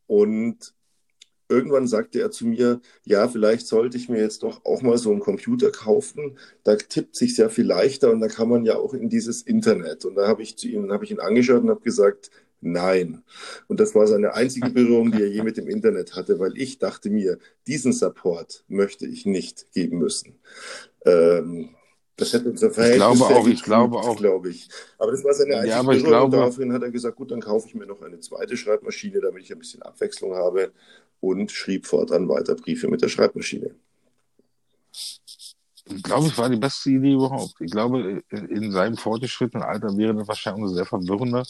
Und 0.06 0.74
irgendwann 1.48 1.86
sagte 1.86 2.20
er 2.20 2.30
zu 2.30 2.46
mir, 2.46 2.80
ja, 3.04 3.28
vielleicht 3.28 3.66
sollte 3.66 3.96
ich 3.96 4.08
mir 4.08 4.20
jetzt 4.20 4.42
doch 4.42 4.64
auch 4.64 4.82
mal 4.82 4.98
so 4.98 5.10
einen 5.10 5.20
Computer 5.20 5.70
kaufen. 5.70 6.38
Da 6.64 6.76
tippt 6.76 7.16
sich 7.16 7.36
sehr 7.36 7.50
viel 7.50 7.66
leichter 7.66 8.10
und 8.10 8.20
da 8.20 8.28
kann 8.28 8.48
man 8.48 8.64
ja 8.64 8.76
auch 8.76 8.94
in 8.94 9.08
dieses 9.08 9.42
Internet. 9.42 10.04
Und 10.04 10.16
da 10.16 10.26
habe 10.26 10.42
ich 10.42 10.56
zu 10.56 10.68
ihm, 10.68 10.90
habe 10.92 11.04
ich 11.04 11.10
ihn 11.10 11.20
angeschaut 11.20 11.62
und 11.62 11.70
habe 11.70 11.80
gesagt, 11.82 12.30
nein. 12.60 13.22
Und 13.68 13.80
das 13.80 13.94
war 13.94 14.06
seine 14.06 14.34
einzige 14.34 14.70
Berührung, 14.70 15.12
die 15.12 15.22
er 15.22 15.28
je 15.28 15.42
mit 15.42 15.56
dem 15.56 15.68
Internet 15.68 16.16
hatte, 16.16 16.38
weil 16.38 16.56
ich 16.56 16.78
dachte 16.78 17.10
mir, 17.10 17.38
diesen 17.66 17.92
Support 17.92 18.64
möchte 18.68 19.06
ich 19.06 19.26
nicht 19.26 19.72
geben 19.72 19.98
müssen. 19.98 20.38
Ähm, 21.04 21.70
das 22.16 22.32
hätte 22.32 22.48
unser 22.50 22.70
Verhältnis 22.70 22.98
glaube 22.98 23.18
sehr 23.18 23.36
auch, 23.36 23.46
ich 23.46 23.62
glaube 23.62 23.96
auch. 23.98 24.16
glaube 24.16 24.48
ich. 24.50 24.68
Aber 24.98 25.12
das 25.12 25.22
war 25.24 25.34
seine 25.34 25.50
Ja, 25.52 25.58
einzige 25.58 25.76
aber 25.76 25.92
ich 25.94 26.02
Berührung. 26.02 26.24
Und 26.24 26.30
glaube- 26.30 26.36
daraufhin 26.38 26.72
hat 26.72 26.82
er 26.82 26.90
gesagt, 26.90 27.16
gut, 27.16 27.30
dann 27.30 27.40
kaufe 27.40 27.68
ich 27.68 27.74
mir 27.74 27.86
noch 27.86 28.00
eine 28.02 28.18
zweite 28.20 28.56
Schreibmaschine, 28.56 29.20
damit 29.20 29.42
ich 29.42 29.52
ein 29.52 29.58
bisschen 29.58 29.82
Abwechslung 29.82 30.34
habe 30.34 30.72
und 31.20 31.50
schrieb 31.52 31.86
fortan 31.86 32.28
weiter 32.28 32.54
Briefe 32.54 32.88
mit 32.88 33.02
der 33.02 33.08
Schreibmaschine. 33.08 33.74
Ich 35.88 36.02
glaube, 36.02 36.26
es 36.26 36.36
war 36.36 36.48
die 36.50 36.56
beste 36.56 36.90
Idee 36.90 37.12
überhaupt. 37.12 37.54
Ich 37.60 37.70
glaube, 37.70 38.22
in 38.30 38.72
seinem 38.72 38.96
fortgeschrittenen 38.96 39.64
Alter 39.64 39.96
wäre 39.96 40.14
das 40.14 40.26
wahrscheinlich 40.26 40.64
eine 40.64 40.74
sehr 40.74 40.86
verwirrende 40.86 41.44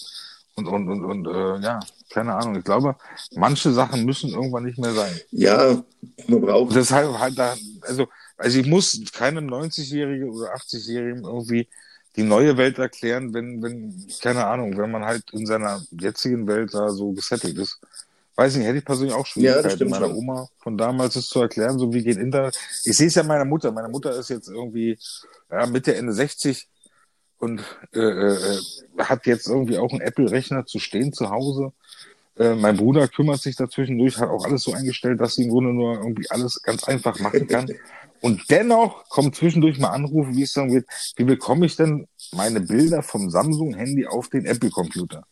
und, 0.57 0.67
und, 0.67 0.89
und, 0.91 1.05
und 1.05 1.27
äh, 1.27 1.59
ja, 1.63 1.81
keine 2.11 2.35
Ahnung. 2.35 2.57
Ich 2.57 2.65
glaube, 2.65 2.97
manche 3.35 3.73
Sachen 3.73 4.05
müssen 4.05 4.31
irgendwann 4.31 4.65
nicht 4.65 4.79
mehr 4.79 4.93
sein. 4.93 5.13
Ja, 5.31 5.83
man 6.29 6.41
braucht 6.43 6.75
deshalb 6.75 7.19
halt 7.19 7.39
da, 7.39 7.55
also, 7.83 8.07
also 8.37 8.59
ich 8.59 8.67
muss 8.67 9.01
keinem 9.13 9.49
90-Jährigen 9.49 10.31
oder 10.31 10.55
80-Jährigen 10.55 11.25
irgendwie 11.25 11.69
die 12.17 12.23
neue 12.23 12.57
Welt 12.57 12.79
erklären, 12.79 13.35
wenn, 13.35 13.63
wenn, 13.63 14.07
keine 14.23 14.47
Ahnung, 14.47 14.77
wenn 14.77 14.91
man 14.91 15.05
halt 15.05 15.25
in 15.33 15.47
seiner 15.47 15.83
jetzigen 15.91 16.47
Welt 16.47 16.73
da 16.73 16.91
so 16.91 17.13
gesettelt 17.13 17.59
ist. 17.59 17.79
Weiß 18.37 18.57
nicht, 18.57 18.67
hätte 18.67 18.79
ich 18.79 18.85
persönlich 18.85 19.15
auch 19.15 19.27
Ja, 19.27 19.33
Schwierigkeiten, 19.33 19.77
stimmt 19.77 19.91
meiner 19.93 20.09
schon. 20.09 20.17
Oma 20.17 20.49
von 20.59 20.77
damals 20.77 21.17
es 21.17 21.29
zu 21.29 21.41
erklären, 21.41 21.79
so 21.79 21.93
wie 21.93 22.03
geht 22.03 22.19
Internet. 22.19 22.59
Ich 22.85 22.97
sehe 22.97 23.07
es 23.07 23.15
ja 23.15 23.23
meiner 23.23 23.45
Mutter. 23.45 23.73
Meine 23.73 23.89
Mutter 23.89 24.13
ist 24.19 24.29
jetzt 24.29 24.49
irgendwie 24.49 24.99
ja, 25.51 25.67
Mitte, 25.67 25.95
Ende 25.95 26.13
60 26.13 26.69
und 27.39 27.63
äh, 27.95 28.01
äh, 28.01 28.59
hat 28.99 29.27
jetzt 29.27 29.49
irgendwie 29.49 29.79
auch 29.79 29.91
einen 29.91 30.03
Apple-Rechner 30.03 30.67
zu 30.67 30.79
stehen 30.79 31.13
zu 31.13 31.31
Hause. 31.31 31.73
Äh, 32.39 32.55
mein 32.55 32.77
Bruder 32.77 33.09
kümmert 33.09 33.41
sich 33.41 33.57
dazwischendurch, 33.57 34.19
hat 34.19 34.29
auch 34.29 34.45
alles 34.45 34.63
so 34.65 34.73
eingestellt, 34.75 35.21
dass 35.21 35.35
sie 35.35 35.45
im 35.45 35.51
Grunde 35.51 35.73
nur 35.73 35.95
irgendwie 35.95 36.29
alles 36.31 36.63
ganz 36.63 36.85
einfach 36.85 37.19
machen 37.19 37.47
kann. 37.47 37.69
Und 38.21 38.51
dennoch 38.51 39.09
kommen 39.09 39.33
zwischendurch 39.33 39.79
mal 39.79 39.91
Anrufe, 39.91 40.35
wie 40.35 40.43
es 40.43 40.53
dann 40.53 40.69
geht, 40.69 40.87
wie 41.17 41.25
bekomme 41.25 41.67
ich 41.67 41.77
denn 41.77 42.09
meine 42.33 42.61
Bilder 42.61 43.03
vom 43.03 43.31
Samsung-Handy 43.31 44.07
auf 44.07 44.29
den 44.29 44.47
Apple-Computer? 44.47 45.25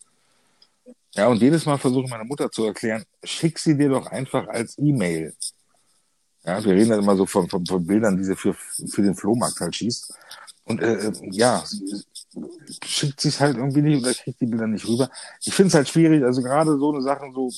Ja, 1.15 1.29
und 1.29 1.41
jedes 1.41 1.65
Mal 1.65 1.79
versuche 1.79 2.05
ich 2.05 2.11
meiner 2.11 2.25
Mutter 2.25 2.51
zu 2.51 2.65
erklären, 2.65 3.05
schick 3.23 3.59
sie 3.59 3.77
dir 3.77 3.89
doch 3.89 4.07
einfach 4.07 4.49
als 4.49 4.77
E-Mail. 4.79 5.33
Ja, 6.45 6.63
wir 6.63 6.75
reden 6.75 6.91
dann 6.91 7.01
immer 7.01 7.17
so 7.17 7.25
von, 7.25 7.49
von, 7.49 7.65
von 7.65 7.87
Bildern, 7.87 8.17
die 8.17 8.25
sie 8.25 8.37
für, 8.37 8.55
für 8.55 9.03
den 9.03 9.15
Flohmarkt 9.15 9.61
halt 9.61 9.75
schießt. 9.75 10.13
Und 10.65 10.81
äh, 10.83 11.13
ja, 11.31 11.63
sie 11.67 12.03
schickt 12.85 13.21
sich 13.21 13.39
halt 13.39 13.57
irgendwie 13.57 13.83
nicht 13.83 14.03
oder 14.03 14.13
kriegt 14.15 14.41
die 14.41 14.47
Bilder 14.47 14.67
nicht 14.67 14.87
rüber. 14.89 15.11
Ich 15.43 15.55
finde 15.55 15.69
es 15.69 15.75
halt 15.75 15.89
schwierig, 15.89 16.25
also 16.25 16.43
gerade 16.43 16.77
so 16.79 16.93
eine 16.93 17.03
Sache, 17.03 17.31
so 17.35 17.51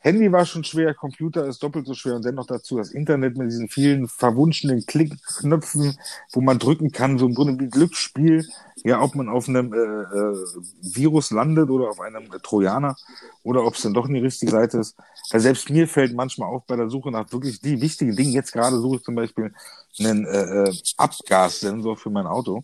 Handy 0.00 0.30
war 0.30 0.46
schon 0.46 0.62
schwer, 0.62 0.94
Computer 0.94 1.46
ist 1.46 1.60
doppelt 1.62 1.86
so 1.86 1.94
schwer 1.94 2.14
und 2.14 2.24
dennoch 2.24 2.46
dazu 2.46 2.78
das 2.78 2.92
Internet 2.92 3.36
mit 3.36 3.50
diesen 3.50 3.68
vielen 3.68 4.06
verwunschenen 4.06 4.86
Klickknöpfen, 4.86 5.98
wo 6.32 6.40
man 6.40 6.60
drücken 6.60 6.92
kann, 6.92 7.18
so 7.18 7.26
im 7.26 7.34
Grunde 7.34 7.62
wie 7.62 7.68
Glücksspiel, 7.68 8.48
ja, 8.84 9.02
ob 9.02 9.16
man 9.16 9.28
auf 9.28 9.48
einem 9.48 9.72
äh, 9.72 9.76
äh, 9.76 10.36
Virus 10.82 11.32
landet 11.32 11.68
oder 11.70 11.88
auf 11.90 11.98
einem 12.00 12.24
äh, 12.32 12.38
Trojaner 12.40 12.96
oder 13.42 13.64
ob 13.64 13.74
es 13.74 13.82
dann 13.82 13.94
doch 13.94 14.06
in 14.06 14.14
die 14.14 14.20
richtige 14.20 14.52
Seite 14.52 14.78
ist. 14.78 14.96
Also 15.30 15.42
selbst 15.42 15.68
mir 15.68 15.88
fällt 15.88 16.14
manchmal 16.14 16.48
auf 16.48 16.64
bei 16.66 16.76
der 16.76 16.88
Suche 16.88 17.10
nach 17.10 17.30
wirklich 17.32 17.60
die 17.60 17.80
wichtigen 17.80 18.14
Dingen. 18.14 18.32
Jetzt 18.32 18.52
gerade 18.52 18.78
suche 18.78 18.96
ich 18.98 19.02
zum 19.02 19.16
Beispiel 19.16 19.52
einen 19.98 20.26
äh, 20.26 20.68
äh 20.68 20.72
Abgassensor 20.96 21.96
für 21.96 22.10
mein 22.10 22.26
Auto. 22.26 22.62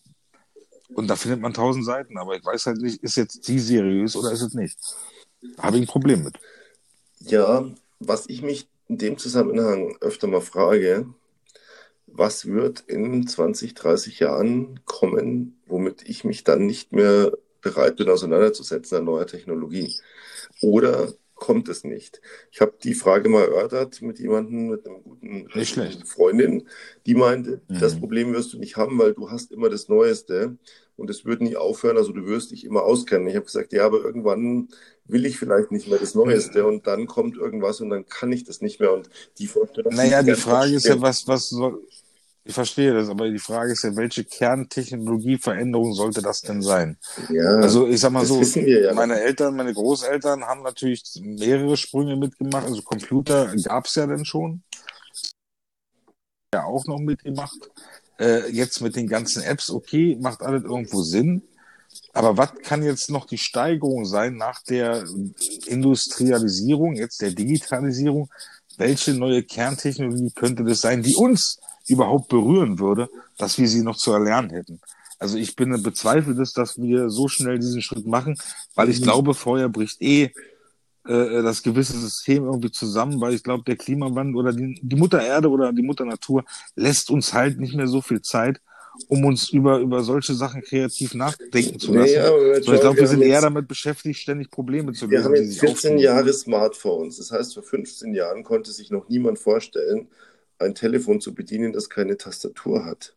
Und 0.95 1.09
da 1.09 1.17
findet 1.17 1.41
man 1.41 1.53
tausend 1.53 1.85
Seiten, 1.85 2.17
aber 2.17 2.37
ich 2.37 2.45
weiß 2.45 2.67
halt 2.67 2.81
nicht, 2.81 3.03
ist 3.03 3.17
jetzt 3.17 3.49
die 3.49 3.59
seriös 3.59 4.15
oder 4.15 4.31
ist 4.31 4.43
es 4.43 4.55
nicht? 4.55 4.79
Habe 5.59 5.77
ich 5.77 5.83
ein 5.83 5.89
Problem 5.89 6.23
mit. 6.23 6.39
Ja, 7.27 7.65
was 8.01 8.29
ich 8.29 8.43
mich 8.43 8.69
in 8.89 8.99
dem 8.99 9.19
Zusammenhang 9.19 9.97
öfter 10.01 10.27
mal 10.27 10.41
frage, 10.41 11.07
was 12.07 12.47
wird 12.47 12.81
in 12.89 13.27
20, 13.27 13.75
30 13.75 14.21
Jahren 14.21 14.81
kommen, 14.85 15.61
womit 15.67 16.09
ich 16.09 16.25
mich 16.25 16.45
dann 16.45 16.67
nicht 16.67 16.93
mehr 16.93 17.33
bereit 17.63 17.97
bin, 17.97 18.11
auseinanderzusetzen 18.11 18.99
an 18.99 19.05
neuer 19.07 19.27
Technologie? 19.27 19.97
Oder 20.63 21.13
kommt 21.45 21.69
es 21.69 21.85
nicht? 21.85 22.23
Ich 22.51 22.63
habe 22.63 22.73
die 22.83 22.95
Frage 22.95 23.29
mal 23.29 23.45
erörtert 23.45 24.01
mit 24.01 24.19
jemandem, 24.19 24.69
mit 24.69 24.87
einem 24.87 25.03
guten 25.03 25.47
nicht 25.55 25.75
schlecht. 25.75 26.09
Freundin, 26.09 26.67
die 27.05 27.15
meinte, 27.15 27.61
mhm. 27.69 27.81
das 27.81 28.01
Problem 28.01 28.33
wirst 28.33 28.55
du 28.55 28.59
nicht 28.59 28.79
haben, 28.79 28.99
weil 28.99 29.13
du 29.13 29.31
hast 29.31 29.53
immer 29.53 29.69
das 29.69 29.91
Neueste 29.91 30.57
und 30.97 31.11
es 31.11 31.27
wird 31.27 31.43
nie 31.43 31.57
aufhören, 31.57 31.99
also 31.99 32.13
du 32.13 32.25
wirst 32.25 32.51
dich 32.51 32.65
immer 32.65 32.85
auskennen. 32.85 33.29
Ich 33.29 33.37
habe 33.37 33.45
gesagt, 33.45 33.75
ja, 33.75 33.85
aber 33.85 33.99
irgendwann 34.03 34.69
will 35.05 35.27
ich 35.27 35.39
vielleicht 35.39 35.71
nicht 35.71 35.87
mehr 35.87 35.99
das 35.99 36.15
Neueste 36.15 36.67
und 36.67 36.87
dann 36.87 37.07
kommt 37.07 37.37
irgendwas 37.37 37.83
und 37.83 37.91
dann 37.91 38.07
kann 38.07 38.33
ich 38.33 38.45
das 38.45 38.63
nicht 38.63 38.81
mehr 38.81 38.95
und 38.95 39.11
die 39.39 39.47
Vorstellung. 39.47 39.95
Naja, 39.95 40.23
die 40.23 40.33
Frage 40.33 40.73
ist 40.73 40.87
ja, 40.87 40.99
was, 40.99 41.29
was 41.29 41.51
soll, 41.51 41.83
ich 42.47 42.53
verstehe 42.53 42.93
das, 42.93 43.09
aber 43.09 43.31
die 43.31 43.39
Frage 43.39 43.73
ist 43.73 43.85
ja, 43.85 43.97
welche 43.97 44.23
Kerntechnologieveränderung 44.23 45.95
sollte 45.95 46.21
das 46.21 46.43
denn 46.43 46.61
sein? 46.61 46.99
Ja, 47.31 47.57
also 47.57 47.89
ich 47.89 48.01
sag 48.01 48.13
mal 48.13 48.27
so, 48.27 48.43
ja. 48.43 48.93
meine 48.93 49.19
Eltern, 49.19 49.57
meine 49.57 49.73
Großeltern 49.73 50.45
haben 50.45 50.63
natürlich 50.63 51.03
mehrere 51.23 51.79
Sprünge 51.79 52.17
mitgemacht. 52.17 52.67
Also 52.67 52.83
Computer 52.83 53.51
gab's 53.65 53.95
ja 53.95 54.07
dann 54.07 54.27
schon. 54.27 54.63
Ja, 56.53 56.65
auch 56.65 56.85
noch 56.87 56.99
mitgemacht. 56.99 57.59
Äh, 58.21 58.51
jetzt 58.51 58.83
mit 58.83 58.95
den 58.95 59.09
ganzen 59.09 59.43
Apps, 59.43 59.71
okay, 59.71 60.19
macht 60.21 60.43
alles 60.43 60.65
irgendwo 60.65 61.03
Sinn. 61.03 61.43
Aber 62.13 62.37
was 62.37 62.53
kann 62.63 62.83
jetzt 62.83 63.11
noch 63.11 63.27
die 63.27 63.39
Steigerung 63.39 64.05
sein 64.05 64.37
nach 64.37 64.63
der 64.63 65.05
Industrialisierung, 65.67 66.95
jetzt 66.95 67.23
der 67.23 67.31
Digitalisierung? 67.31 68.29
Welche 68.77 69.15
neue 69.15 69.43
Kerntechnologie 69.43 70.31
könnte 70.35 70.65
das 70.65 70.81
sein, 70.81 71.03
die 71.03 71.15
uns 71.15 71.59
überhaupt 71.89 72.29
berühren 72.29 72.79
würde, 72.79 73.09
dass 73.39 73.59
wir 73.59 73.69
sie 73.69 73.83
noch 73.83 73.97
zu 73.97 74.13
erlernen 74.13 74.51
hätten? 74.51 74.81
Also 75.19 75.39
ich 75.39 75.57
bin 75.57 75.83
bezweifelt 75.83 76.39
dass 76.57 76.81
wir 76.81 77.09
so 77.09 77.29
schnell 77.29 77.59
diesen 77.59 77.83
Schritt 77.83 78.07
machen, 78.07 78.37
weil 78.75 78.91
ich 78.91 79.01
mhm. 79.01 79.05
glaube, 79.05 79.35
vorher 79.35 79.69
bricht 79.69 80.03
eh 80.03 80.31
äh, 81.07 81.43
das 81.43 81.63
gewisse 81.63 81.99
System 81.99 82.45
irgendwie 82.45 82.71
zusammen, 82.71 83.21
weil 83.21 83.35
ich 83.35 83.43
glaube, 83.43 83.65
der 83.65 83.77
Klimawandel 83.77 84.37
oder 84.37 84.53
die, 84.53 84.79
die 84.83 84.97
Mutter 84.97 85.23
Erde 85.23 85.49
oder 85.49 85.73
die 85.73 85.83
Mutter 85.83 86.05
Natur 86.05 86.45
lässt 86.77 87.11
uns 87.11 87.33
halt 87.33 87.61
nicht 87.61 87.75
mehr 87.75 87.89
so 87.89 88.01
viel 88.01 88.23
Zeit, 88.23 88.61
um 89.09 89.25
uns 89.25 89.51
über, 89.51 89.79
über 89.79 90.03
solche 90.03 90.35
Sachen 90.35 90.63
kreativ 90.63 91.15
nachdenken 91.15 91.79
zu 91.79 91.93
lassen. 91.93 92.15
Naja, 92.15 92.57
ich 92.57 92.65
glaube, 92.65 92.97
wir, 92.97 93.03
wir 93.03 93.09
sind 93.09 93.23
eher 93.23 93.41
damit 93.41 93.69
beschäftigt, 93.69 94.19
ständig 94.19 94.51
Probleme 94.51 94.93
zu 94.93 95.07
lösen. 95.07 95.11
Wir 95.11 95.25
haben 95.25 95.35
jetzt 95.35 95.61
14 95.61 95.99
Jahre 95.99 96.33
Smartphones. 96.33 97.19
Das 97.19 97.31
heißt, 97.31 97.55
vor 97.55 97.63
15 97.63 98.15
Jahren 98.15 98.45
konnte 98.45 98.73
sich 98.73 98.91
noch 98.91 99.09
niemand 99.09 99.39
vorstellen, 99.39 100.09
ein 100.59 100.75
Telefon 100.75 101.21
zu 101.21 101.35
bedienen, 101.35 101.73
das 101.73 101.89
keine 101.89 102.17
Tastatur 102.17 102.85
hat. 102.85 103.15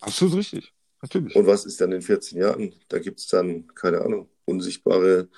Absolut 0.00 0.36
richtig. 0.36 0.72
Natürlich. 1.00 1.34
Und 1.34 1.46
was 1.46 1.64
ist 1.64 1.80
dann 1.80 1.92
in 1.92 2.02
14 2.02 2.38
Jahren? 2.38 2.74
Da 2.88 2.98
gibt 2.98 3.20
es 3.20 3.26
dann, 3.26 3.66
keine 3.74 4.00
Ahnung, 4.00 4.28
unsichtbare 4.44 5.28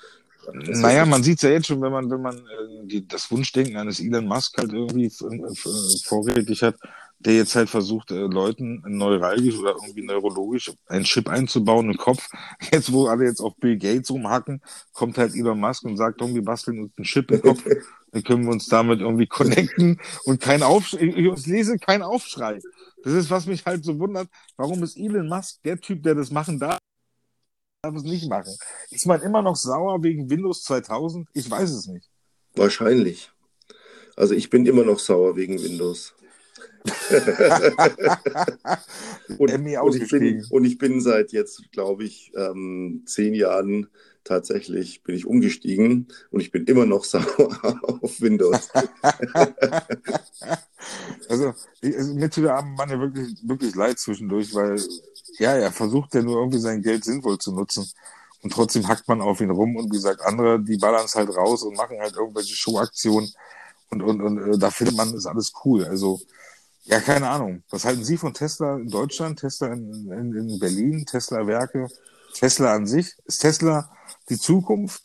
naja, 0.53 1.05
man 1.05 1.23
sieht 1.23 1.37
es 1.37 1.41
ja 1.43 1.49
jetzt 1.49 1.67
schon, 1.67 1.81
wenn 1.81 1.91
man, 1.91 2.09
wenn 2.09 2.21
man 2.21 2.37
äh, 2.37 2.85
die, 2.85 3.07
das 3.07 3.29
Wunschdenken 3.31 3.77
eines 3.77 3.99
Elon 3.99 4.27
Musk 4.27 4.57
halt 4.57 4.73
irgendwie 4.73 5.05
äh, 5.05 5.55
vorrätig 6.03 6.61
hat, 6.61 6.75
der 7.19 7.35
jetzt 7.35 7.55
halt 7.55 7.69
versucht, 7.69 8.11
äh, 8.11 8.15
Leuten 8.15 8.83
neuralgisch 8.85 9.57
oder 9.57 9.71
irgendwie 9.71 10.03
neurologisch 10.03 10.71
einen 10.87 11.05
Chip 11.05 11.29
einzubauen 11.29 11.89
im 11.89 11.97
Kopf. 11.97 12.29
Jetzt, 12.71 12.91
wo 12.91 13.07
alle 13.07 13.25
jetzt 13.25 13.39
auf 13.39 13.55
Bill 13.57 13.77
Gates 13.77 14.11
rumhacken, 14.11 14.61
kommt 14.93 15.17
halt 15.17 15.35
Elon 15.35 15.59
Musk 15.59 15.83
und 15.83 15.97
sagt, 15.97 16.21
irgendwie 16.21 16.41
basteln 16.41 16.79
uns 16.79 16.93
einen 16.97 17.05
Chip 17.05 17.31
im 17.31 17.41
Kopf, 17.41 17.63
dann 18.15 18.23
können 18.23 18.45
wir 18.45 18.53
uns 18.53 18.67
damit 18.67 19.01
irgendwie 19.01 19.27
connecten 19.27 19.99
und 20.23 20.39
kein 20.39 20.63
Aufschrei, 20.63 21.01
ich 21.01 21.45
lese 21.47 21.77
kein 21.77 22.01
Aufschrei. 22.01 22.59
Das 23.03 23.11
ist, 23.11 23.29
was 23.29 23.45
mich 23.45 23.65
halt 23.65 23.83
so 23.83 23.99
wundert, 23.99 24.29
warum 24.55 24.81
ist 24.83 24.95
Elon 24.95 25.27
Musk 25.27 25.61
der 25.63 25.81
Typ, 25.81 26.01
der 26.01 26.15
das 26.15 26.31
machen 26.31 26.57
darf? 26.57 26.79
darf 27.81 27.93
es 27.93 28.03
nicht 28.03 28.29
machen. 28.29 28.55
Ist 28.89 29.05
man 29.05 29.21
immer 29.21 29.41
noch 29.41 29.57
sauer 29.57 30.01
wegen 30.01 30.29
Windows 30.29 30.63
2000? 30.63 31.27
Ich 31.33 31.51
weiß 31.51 31.69
es 31.71 31.87
nicht. 31.87 32.09
Wahrscheinlich. 32.55 33.31
Also 34.15 34.33
ich 34.33 34.49
bin 34.49 34.65
immer 34.65 34.85
noch 34.85 34.99
sauer 34.99 35.35
wegen 35.35 35.61
Windows. 35.61 36.15
und, 39.37 39.51
und, 39.51 39.95
ich 39.95 40.09
bin, 40.09 40.45
und, 40.49 40.65
ich 40.65 40.77
bin, 40.77 41.01
seit 41.01 41.31
jetzt, 41.31 41.71
glaube 41.71 42.03
ich, 42.03 42.31
ähm, 42.35 43.03
zehn 43.05 43.33
Jahren 43.33 43.87
tatsächlich 44.23 45.03
bin 45.03 45.15
ich 45.15 45.25
umgestiegen 45.25 46.07
und 46.31 46.41
ich 46.41 46.51
bin 46.51 46.65
immer 46.65 46.85
noch 46.85 47.03
sauer 47.05 47.79
auf 48.01 48.21
Windows. 48.21 48.69
also, 51.29 51.53
also 51.83 52.13
mir 52.13 52.29
tut 52.29 52.43
der 52.43 52.55
arme 52.55 52.75
Mann 52.75 52.89
ja 52.89 52.99
wirklich, 52.99 53.35
wirklich 53.43 53.75
leid 53.75 53.99
zwischendurch, 53.99 54.53
weil 54.53 54.81
ja, 55.37 55.55
er 55.55 55.71
versucht 55.71 56.13
ja 56.15 56.21
nur 56.21 56.39
irgendwie 56.39 56.59
sein 56.59 56.81
Geld 56.81 57.03
sinnvoll 57.03 57.37
zu 57.37 57.51
nutzen. 57.51 57.89
Und 58.41 58.53
trotzdem 58.53 58.87
hackt 58.87 59.07
man 59.07 59.21
auf 59.21 59.41
ihn 59.41 59.49
rum 59.49 59.75
und 59.75 59.85
wie 59.85 59.95
gesagt, 59.95 60.21
andere, 60.21 60.61
die 60.61 60.77
ballern 60.77 61.05
es 61.05 61.15
halt 61.15 61.29
raus 61.29 61.63
und 61.63 61.75
machen 61.75 61.99
halt 61.99 62.15
irgendwelche 62.15 62.55
Showaktionen 62.55 63.33
und, 63.89 64.01
und, 64.01 64.21
und 64.21 64.53
äh, 64.53 64.57
da 64.57 64.69
findet 64.69 64.97
man, 64.97 65.13
ist 65.13 65.25
alles 65.25 65.53
cool. 65.63 65.85
Also, 65.85 66.19
ja, 66.85 66.99
keine 67.01 67.29
Ahnung. 67.29 67.63
Was 67.69 67.85
halten 67.85 68.03
Sie 68.03 68.17
von 68.17 68.33
Tesla 68.33 68.77
in 68.77 68.89
Deutschland, 68.89 69.39
Tesla 69.39 69.73
in, 69.73 70.11
in, 70.11 70.35
in 70.35 70.59
Berlin, 70.59 71.05
Tesla-Werke, 71.05 71.87
Tesla 72.33 72.73
an 72.75 72.87
sich? 72.87 73.13
Ist 73.25 73.39
Tesla 73.39 73.89
die 74.29 74.39
Zukunft? 74.39 75.01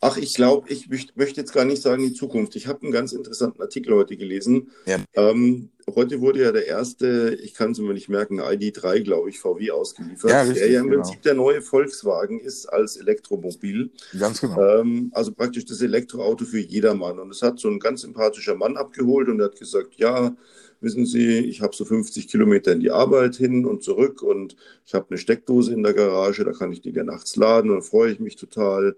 Ach, 0.00 0.18
ich 0.18 0.34
glaube, 0.34 0.68
ich 0.70 0.88
möchte 0.88 1.40
jetzt 1.40 1.52
gar 1.52 1.64
nicht 1.64 1.80
sagen 1.80 2.02
die 2.02 2.12
Zukunft. 2.12 2.54
Ich 2.54 2.66
habe 2.66 2.82
einen 2.82 2.92
ganz 2.92 3.12
interessanten 3.12 3.62
Artikel 3.62 3.94
heute 3.94 4.16
gelesen. 4.16 4.70
Ja. 4.84 4.98
Ähm, 5.14 5.70
heute 5.94 6.20
wurde 6.20 6.42
ja 6.42 6.52
der 6.52 6.66
erste, 6.66 7.38
ich 7.42 7.54
kann 7.54 7.70
es 7.70 7.78
mir 7.78 7.94
nicht 7.94 8.10
merken, 8.10 8.40
ID3, 8.40 9.00
glaube 9.00 9.30
ich, 9.30 9.38
VW 9.38 9.70
ausgeliefert, 9.70 10.30
ja, 10.30 10.42
richtig, 10.42 10.58
der 10.58 10.70
ja 10.70 10.80
im 10.80 10.90
genau. 10.90 11.02
Prinzip 11.02 11.22
der 11.22 11.34
neue 11.34 11.62
Volkswagen 11.62 12.40
ist 12.40 12.66
als 12.66 12.96
Elektromobil. 12.96 13.90
Ganz 14.18 14.42
genau. 14.42 14.80
Ähm, 14.80 15.10
also 15.14 15.32
praktisch 15.32 15.64
das 15.64 15.80
Elektroauto 15.80 16.44
für 16.44 16.60
jedermann. 16.60 17.18
Und 17.18 17.30
es 17.30 17.40
hat 17.40 17.58
so 17.58 17.68
ein 17.68 17.78
ganz 17.78 18.02
sympathischer 18.02 18.54
Mann 18.54 18.76
abgeholt 18.76 19.28
und 19.28 19.40
hat 19.40 19.58
gesagt, 19.58 19.94
ja, 19.96 20.36
wissen 20.80 21.06
Sie, 21.06 21.38
ich 21.38 21.62
habe 21.62 21.74
so 21.74 21.84
50 21.84 22.28
Kilometer 22.28 22.72
in 22.72 22.80
die 22.80 22.90
Arbeit 22.90 23.36
hin 23.36 23.64
und 23.64 23.82
zurück 23.82 24.22
und 24.22 24.56
ich 24.84 24.94
habe 24.94 25.06
eine 25.08 25.18
Steckdose 25.18 25.72
in 25.72 25.82
der 25.82 25.94
Garage, 25.94 26.44
da 26.44 26.52
kann 26.52 26.72
ich 26.72 26.82
die 26.82 26.90
ja 26.90 27.02
nachts 27.02 27.36
laden 27.36 27.70
und 27.70 27.82
freue 27.82 28.12
ich 28.12 28.20
mich 28.20 28.36
total. 28.36 28.96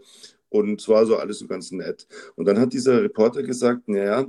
Und 0.50 0.80
zwar 0.80 1.06
so 1.06 1.16
alles 1.16 1.38
so 1.38 1.46
ganz 1.46 1.70
nett. 1.72 2.06
Und 2.36 2.46
dann 2.46 2.58
hat 2.58 2.72
dieser 2.72 3.02
Reporter 3.02 3.42
gesagt, 3.42 3.88
naja, 3.88 4.26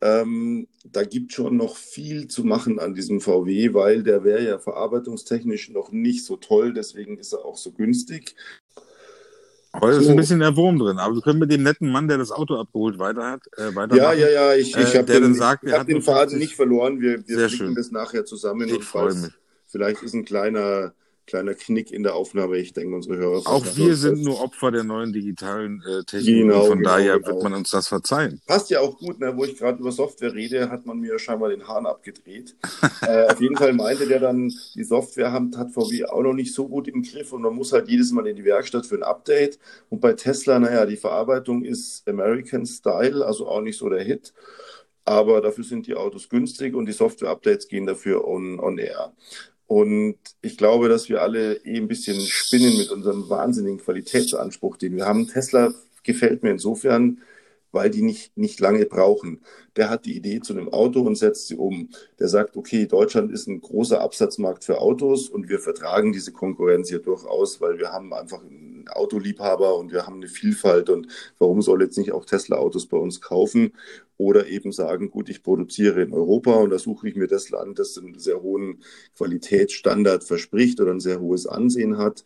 ähm, 0.00 0.66
da 0.84 1.04
gibt 1.04 1.32
schon 1.32 1.56
noch 1.56 1.76
viel 1.76 2.26
zu 2.26 2.42
machen 2.42 2.80
an 2.80 2.94
diesem 2.94 3.20
VW, 3.20 3.72
weil 3.72 4.02
der 4.02 4.24
wäre 4.24 4.42
ja 4.42 4.58
verarbeitungstechnisch 4.58 5.70
noch 5.70 5.92
nicht 5.92 6.24
so 6.24 6.36
toll, 6.36 6.72
deswegen 6.72 7.18
ist 7.18 7.32
er 7.32 7.44
auch 7.44 7.56
so 7.56 7.70
günstig. 7.70 8.34
Da 9.80 9.88
ist 9.88 10.08
ein 10.08 10.16
bisschen 10.16 10.40
der 10.40 10.54
Wurm 10.56 10.78
drin. 10.78 10.98
Aber 10.98 11.14
wir 11.14 11.22
können 11.22 11.38
mit 11.38 11.50
dem 11.50 11.62
netten 11.62 11.90
Mann, 11.90 12.06
der 12.06 12.18
das 12.18 12.30
Auto 12.30 12.56
abgeholt, 12.56 12.98
weiter 12.98 13.30
hat, 13.30 13.40
äh, 13.56 13.74
weiter 13.74 13.96
Ja, 13.96 14.12
ja, 14.12 14.28
ja. 14.28 14.54
Ich, 14.54 14.76
ich 14.76 14.94
äh, 14.94 14.98
habe 14.98 15.04
den, 15.04 15.34
sagt, 15.34 15.70
hab 15.70 15.86
den 15.86 16.02
Faden 16.02 16.38
nicht 16.38 16.56
verloren. 16.56 17.00
Wir, 17.00 17.26
wir 17.26 17.74
das 17.74 17.90
nachher 17.90 18.26
zusammen. 18.26 18.68
Ich 18.68 18.84
freue 18.84 19.14
mich. 19.14 19.30
Vielleicht 19.68 20.02
ist 20.02 20.12
ein 20.12 20.26
kleiner 20.26 20.92
kleiner 21.26 21.54
Knick 21.54 21.90
in 21.92 22.02
der 22.02 22.14
Aufnahme. 22.14 22.58
Ich 22.58 22.72
denke, 22.72 22.94
unsere 22.94 23.16
Hörer. 23.16 23.46
Auch 23.46 23.64
wir 23.76 23.96
sind 23.96 24.22
nur 24.22 24.40
Opfer 24.40 24.70
der 24.70 24.84
neuen 24.84 25.12
digitalen 25.12 25.82
äh, 25.88 26.04
Technik. 26.04 26.42
Genau, 26.42 26.64
von 26.64 26.78
genau, 26.78 26.90
daher 26.90 27.18
genau. 27.18 27.26
wird 27.28 27.42
man 27.42 27.54
uns 27.54 27.70
das 27.70 27.88
verzeihen. 27.88 28.40
Passt 28.46 28.70
ja 28.70 28.80
auch 28.80 28.98
gut, 28.98 29.20
ne? 29.20 29.36
wo 29.36 29.44
ich 29.44 29.56
gerade 29.56 29.78
über 29.78 29.92
Software 29.92 30.34
rede, 30.34 30.70
hat 30.70 30.86
man 30.86 30.98
mir 30.98 31.18
scheinbar 31.18 31.50
den 31.50 31.66
Hahn 31.66 31.86
abgedreht. 31.86 32.56
äh, 33.02 33.26
auf 33.26 33.40
jeden 33.40 33.56
Fall 33.56 33.72
meinte 33.72 34.06
der 34.06 34.20
dann, 34.20 34.52
die 34.74 34.84
Software 34.84 35.32
hat, 35.32 35.56
hat 35.56 35.72
VW 35.72 36.04
auch 36.06 36.22
noch 36.22 36.34
nicht 36.34 36.54
so 36.54 36.68
gut 36.68 36.88
im 36.88 37.02
Griff 37.02 37.32
und 37.32 37.42
man 37.42 37.54
muss 37.54 37.72
halt 37.72 37.88
jedes 37.88 38.12
Mal 38.12 38.26
in 38.26 38.36
die 38.36 38.44
Werkstatt 38.44 38.86
für 38.86 38.96
ein 38.96 39.02
Update. 39.02 39.58
Und 39.90 40.00
bei 40.00 40.12
Tesla, 40.14 40.58
naja, 40.58 40.86
die 40.86 40.96
Verarbeitung 40.96 41.64
ist 41.64 42.06
American 42.08 42.66
Style, 42.66 43.24
also 43.24 43.48
auch 43.48 43.60
nicht 43.60 43.78
so 43.78 43.88
der 43.88 44.02
Hit 44.02 44.32
aber 45.04 45.40
dafür 45.40 45.64
sind 45.64 45.86
die 45.86 45.94
Autos 45.94 46.28
günstig 46.28 46.74
und 46.74 46.86
die 46.86 46.92
Software-Updates 46.92 47.68
gehen 47.68 47.86
dafür 47.86 48.26
on, 48.26 48.60
on 48.60 48.78
air. 48.78 49.12
Und 49.72 50.16
ich 50.42 50.58
glaube, 50.58 50.90
dass 50.90 51.08
wir 51.08 51.22
alle 51.22 51.54
eh 51.64 51.78
ein 51.78 51.88
bisschen 51.88 52.20
spinnen 52.20 52.76
mit 52.76 52.90
unserem 52.90 53.30
wahnsinnigen 53.30 53.78
Qualitätsanspruch, 53.78 54.76
den 54.76 54.96
wir 54.96 55.06
haben. 55.06 55.28
Tesla 55.28 55.72
gefällt 56.02 56.42
mir 56.42 56.50
insofern, 56.50 57.22
weil 57.72 57.90
die 57.90 58.02
nicht, 58.02 58.36
nicht 58.36 58.60
lange 58.60 58.86
brauchen. 58.86 59.40
Der 59.76 59.88
hat 59.90 60.04
die 60.04 60.16
Idee 60.16 60.40
zu 60.40 60.52
einem 60.52 60.68
Auto 60.68 61.00
und 61.00 61.16
setzt 61.16 61.48
sie 61.48 61.56
um. 61.56 61.88
Der 62.18 62.28
sagt, 62.28 62.56
okay, 62.56 62.86
Deutschland 62.86 63.32
ist 63.32 63.48
ein 63.48 63.60
großer 63.60 64.00
Absatzmarkt 64.00 64.64
für 64.64 64.80
Autos 64.80 65.28
und 65.28 65.48
wir 65.48 65.58
vertragen 65.58 66.12
diese 66.12 66.32
Konkurrenz 66.32 66.90
hier 66.90 66.98
durchaus, 67.00 67.60
weil 67.60 67.78
wir 67.78 67.90
haben 67.90 68.12
einfach 68.12 68.42
einen 68.42 68.84
Autoliebhaber 68.88 69.76
und 69.76 69.92
wir 69.92 70.06
haben 70.06 70.16
eine 70.16 70.28
Vielfalt 70.28 70.90
und 70.90 71.08
warum 71.38 71.62
soll 71.62 71.82
jetzt 71.82 71.98
nicht 71.98 72.12
auch 72.12 72.26
Tesla 72.26 72.58
Autos 72.58 72.86
bei 72.86 72.98
uns 72.98 73.20
kaufen? 73.20 73.72
Oder 74.18 74.46
eben 74.46 74.70
sagen, 74.70 75.10
gut, 75.10 75.28
ich 75.30 75.42
produziere 75.42 76.02
in 76.02 76.12
Europa 76.12 76.54
und 76.54 76.70
da 76.70 76.78
suche 76.78 77.08
ich 77.08 77.16
mir 77.16 77.26
das 77.26 77.50
Land, 77.50 77.78
das 77.78 77.98
einen 77.98 78.18
sehr 78.18 78.42
hohen 78.42 78.82
Qualitätsstandard 79.16 80.22
verspricht 80.22 80.80
oder 80.80 80.92
ein 80.92 81.00
sehr 81.00 81.20
hohes 81.20 81.46
Ansehen 81.46 81.98
hat 81.98 82.22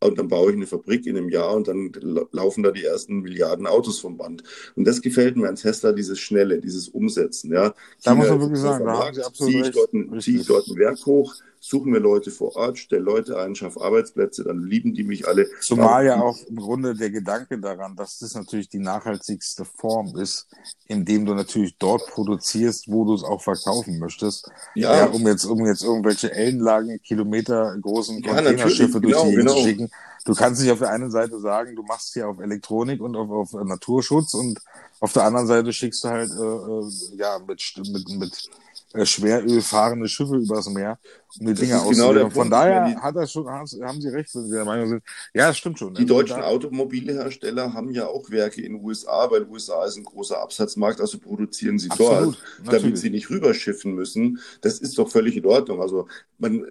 und 0.00 0.18
dann 0.18 0.28
baue 0.28 0.50
ich 0.50 0.56
eine 0.56 0.66
Fabrik 0.66 1.06
in 1.06 1.16
einem 1.16 1.28
Jahr 1.28 1.54
und 1.54 1.68
dann 1.68 1.92
laufen 2.32 2.62
da 2.62 2.70
die 2.70 2.84
ersten 2.84 3.20
Milliarden 3.20 3.66
Autos 3.66 3.98
vom 3.98 4.16
Band. 4.16 4.42
Und 4.74 4.86
das 4.86 5.02
gefällt 5.02 5.36
mir 5.36 5.48
an 5.48 5.56
Tesla, 5.56 5.92
dieses 5.92 6.18
Schnelle, 6.18 6.58
dieses 6.58 6.88
Umsetzen. 6.88 7.52
Ja. 7.52 7.74
Da 8.02 8.12
China 8.12 8.14
muss 8.14 8.28
man 8.30 8.40
wirklich 8.40 8.60
sagen, 8.60 8.86
da 8.86 8.98
haben 8.98 9.14
Sie 9.14 9.22
absolut 9.22 9.52
ziehe 9.52 9.62
ich, 9.64 9.70
dort 9.70 9.92
ein, 9.92 10.20
ziehe 10.20 10.40
ich 10.40 10.46
dort 10.46 10.66
ein 10.68 10.76
Werk 10.76 11.04
hoch, 11.04 11.34
suche 11.60 11.88
mir 11.88 11.98
Leute 11.98 12.30
vor 12.30 12.56
Ort, 12.56 12.78
stelle 12.78 13.02
Leute 13.02 13.38
ein, 13.38 13.54
schaffe 13.54 13.82
Arbeitsplätze, 13.82 14.44
dann 14.44 14.64
lieben 14.64 14.94
die 14.94 15.04
mich 15.04 15.28
alle. 15.28 15.46
Zumal 15.60 16.06
ja 16.06 16.20
auch 16.20 16.38
im 16.48 16.56
Grunde 16.56 16.94
der 16.94 17.10
Gedanke 17.10 17.58
daran, 17.58 17.94
dass 17.96 18.18
das 18.18 18.34
natürlich 18.34 18.70
die 18.70 18.78
nachhaltigste 18.78 19.66
Form 19.66 20.16
ist, 20.16 20.48
indem 20.86 21.26
du 21.26 21.34
natürlich 21.34 21.76
dort 21.78 22.06
produzierst, 22.06 22.90
wo 22.90 23.04
du 23.04 23.14
es 23.14 23.22
auch 23.22 23.42
verkaufen 23.42 23.98
möchtest. 23.98 24.50
Ja. 24.74 24.96
ja 24.96 25.06
um 25.06 25.26
jetzt, 25.26 25.44
um 25.44 25.66
jetzt 25.66 25.84
irgendwelche 25.84 26.32
Ellenlagen, 26.32 27.00
Kilometer 27.02 27.76
großen 27.78 28.22
Containerschiffe 28.22 28.94
ja, 28.94 29.00
durch 29.00 29.14
genau, 29.14 29.24
die 29.24 29.30
Gegend 29.30 29.48
genau. 29.48 29.54
zu 29.54 29.62
schicken. 29.62 29.90
Du 30.24 30.34
kannst 30.34 30.62
nicht 30.62 30.70
auf 30.70 30.78
der 30.78 30.90
einen 30.90 31.10
Seite 31.10 31.38
sagen, 31.40 31.76
du 31.76 31.82
machst 31.82 32.12
hier 32.14 32.28
auf 32.28 32.40
Elektronik 32.40 33.00
und 33.00 33.16
auf, 33.16 33.30
auf 33.30 33.64
Naturschutz 33.64 34.34
und 34.34 34.60
auf 35.00 35.12
der 35.12 35.24
anderen 35.24 35.46
Seite 35.46 35.72
schickst 35.72 36.04
du 36.04 36.08
halt 36.08 36.30
äh, 36.30 36.34
äh 36.34 37.16
ja 37.16 37.38
mit, 37.46 37.62
mit, 37.90 38.08
mit 38.18 38.50
äh, 38.92 39.06
Schweröl 39.06 39.62
fahrende 39.62 40.08
Schiffe 40.08 40.36
übers 40.36 40.68
Meer, 40.68 40.98
um 41.38 41.46
die 41.46 41.54
Dinge 41.54 41.80
auszuliefern. 41.80 42.14
Genau 42.14 42.30
Von 42.30 42.50
daher 42.50 42.88
die, 42.88 42.96
hat 42.96 43.16
das 43.16 43.32
schon, 43.32 43.46
haben 43.46 43.66
Sie 43.66 44.08
recht, 44.08 44.34
wenn 44.34 44.44
Sie 44.44 44.50
der 44.50 44.64
Meinung 44.64 44.88
sind. 44.88 45.02
Ja, 45.34 45.48
das 45.48 45.58
stimmt 45.58 45.78
schon. 45.78 45.94
Die 45.94 46.02
also 46.02 46.14
deutschen 46.14 46.42
Automobilhersteller 46.42 47.72
haben 47.72 47.92
ja 47.92 48.06
auch 48.06 48.30
Werke 48.30 48.62
in 48.62 48.74
den 48.74 48.84
USA, 48.84 49.30
weil 49.30 49.46
USA 49.48 49.84
ist 49.84 49.96
ein 49.96 50.04
großer 50.04 50.40
Absatzmarkt, 50.40 51.00
also 51.00 51.18
produzieren 51.18 51.78
sie 51.78 51.90
Absolut, 51.90 52.12
dort, 52.12 52.38
natürlich. 52.58 52.82
damit 52.82 52.98
sie 52.98 53.10
nicht 53.10 53.30
rüberschiffen 53.30 53.94
müssen. 53.94 54.40
Das 54.60 54.78
ist 54.78 54.98
doch 54.98 55.08
völlig 55.08 55.36
in 55.36 55.46
Ordnung. 55.46 55.80
Also 55.80 56.08
man, 56.38 56.66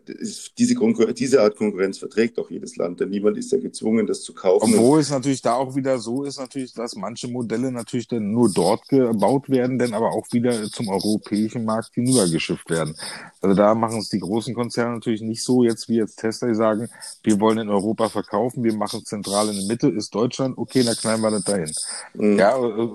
diese, 0.57 0.73
diese 1.13 1.41
Art 1.41 1.55
Konkurrenz 1.55 1.99
verträgt 1.99 2.37
doch 2.37 2.49
jedes 2.49 2.75
Land, 2.75 2.99
denn 2.99 3.09
niemand 3.09 3.37
ist 3.37 3.51
ja 3.51 3.59
gezwungen, 3.59 4.07
das 4.07 4.23
zu 4.23 4.33
kaufen. 4.33 4.73
Obwohl 4.73 4.99
es 4.99 5.11
natürlich 5.11 5.41
da 5.41 5.53
auch 5.53 5.75
wieder 5.75 5.99
so 5.99 6.23
ist, 6.23 6.39
natürlich, 6.39 6.73
dass 6.73 6.95
manche 6.95 7.27
Modelle 7.27 7.71
natürlich 7.71 8.07
dann 8.07 8.31
nur 8.31 8.51
dort 8.51 8.87
gebaut 8.87 9.49
werden, 9.49 9.77
denn 9.77 9.93
aber 9.93 10.11
auch 10.11 10.27
wieder 10.31 10.63
zum 10.71 10.89
europäischen 10.89 11.65
Markt 11.65 11.91
hinübergeschifft 11.93 12.69
werden. 12.69 12.95
Also 13.41 13.55
da 13.55 13.75
machen 13.75 13.99
es 13.99 14.09
die 14.09 14.19
großen 14.19 14.48
Konzerne 14.53 14.93
natürlich 14.93 15.21
nicht 15.21 15.43
so 15.43 15.63
jetzt 15.63 15.89
wie 15.89 15.97
jetzt 15.97 16.17
Tesla, 16.17 16.47
die 16.47 16.55
sagen, 16.55 16.89
wir 17.23 17.39
wollen 17.39 17.59
in 17.59 17.69
Europa 17.69 18.09
verkaufen, 18.09 18.63
wir 18.63 18.73
machen 18.73 19.03
zentral 19.05 19.49
in 19.49 19.55
der 19.55 19.65
Mitte, 19.65 19.89
ist 19.89 20.13
Deutschland, 20.13 20.57
okay, 20.57 20.83
dann 20.83 20.95
knallen 20.95 21.21
wir 21.21 21.31
das 21.31 21.43
dahin. 21.43 21.71
Mhm. 22.13 22.37
Ja, 22.39 22.57
äh, 22.57 22.89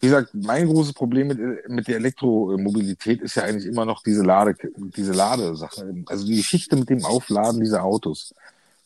wie 0.00 0.08
gesagt, 0.08 0.30
mein 0.34 0.66
großes 0.66 0.92
Problem 0.92 1.28
mit, 1.28 1.68
mit 1.68 1.88
der 1.88 1.96
Elektromobilität 1.96 3.22
ist 3.22 3.34
ja 3.36 3.44
eigentlich 3.44 3.66
immer 3.66 3.86
noch 3.86 4.02
diese 4.02 4.22
Lade, 4.22 4.54
diese 4.96 5.12
Ladesache. 5.12 6.04
Also 6.06 6.26
die 6.26 6.36
Geschichte 6.36 6.76
mit 6.76 6.90
dem 6.90 7.04
Aufladen 7.04 7.60
dieser 7.60 7.82
Autos. 7.82 8.34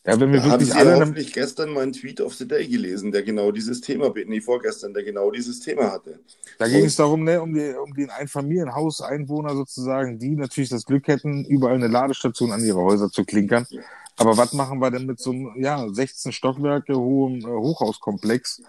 Ja, 0.03 0.19
wenn 0.19 0.31
wir 0.31 0.39
da 0.39 0.45
wirklich 0.45 0.51
haben 0.51 0.65
Sie 0.65 0.89
alle 0.89 0.99
hoffentlich 0.99 1.31
gestern 1.31 1.73
meinen 1.73 1.93
Tweet 1.93 2.21
of 2.21 2.33
the 2.33 2.47
Day 2.47 2.67
gelesen, 2.67 3.11
der 3.11 3.21
genau 3.21 3.51
dieses 3.51 3.81
Thema, 3.81 4.11
nee, 4.25 4.41
vorgestern, 4.41 4.95
der 4.95 5.03
genau 5.03 5.29
dieses 5.29 5.59
Thema 5.59 5.91
hatte. 5.91 6.19
Da 6.57 6.67
ging 6.67 6.85
es 6.85 6.95
darum, 6.95 7.23
ne, 7.23 7.39
um, 7.39 7.53
die, 7.53 7.75
um 7.75 7.93
den 7.93 8.09
Einfamilienhauseinwohner 8.09 9.53
sozusagen, 9.53 10.17
die 10.17 10.31
natürlich 10.31 10.71
das 10.71 10.85
Glück 10.85 11.07
hätten, 11.07 11.45
überall 11.45 11.75
eine 11.75 11.87
Ladestation 11.87 12.51
an 12.51 12.65
ihre 12.65 12.79
Häuser 12.79 13.11
zu 13.11 13.25
klinkern. 13.25 13.67
Aber 14.17 14.37
was 14.37 14.53
machen 14.53 14.79
wir 14.79 14.89
denn 14.89 15.05
mit 15.05 15.19
so 15.19 15.31
einem, 15.31 15.51
ja, 15.61 15.87
16 15.87 16.31
Stockwerke 16.31 16.95
hohem 16.95 17.39
äh, 17.41 17.43
Hochhauskomplex, 17.43 18.61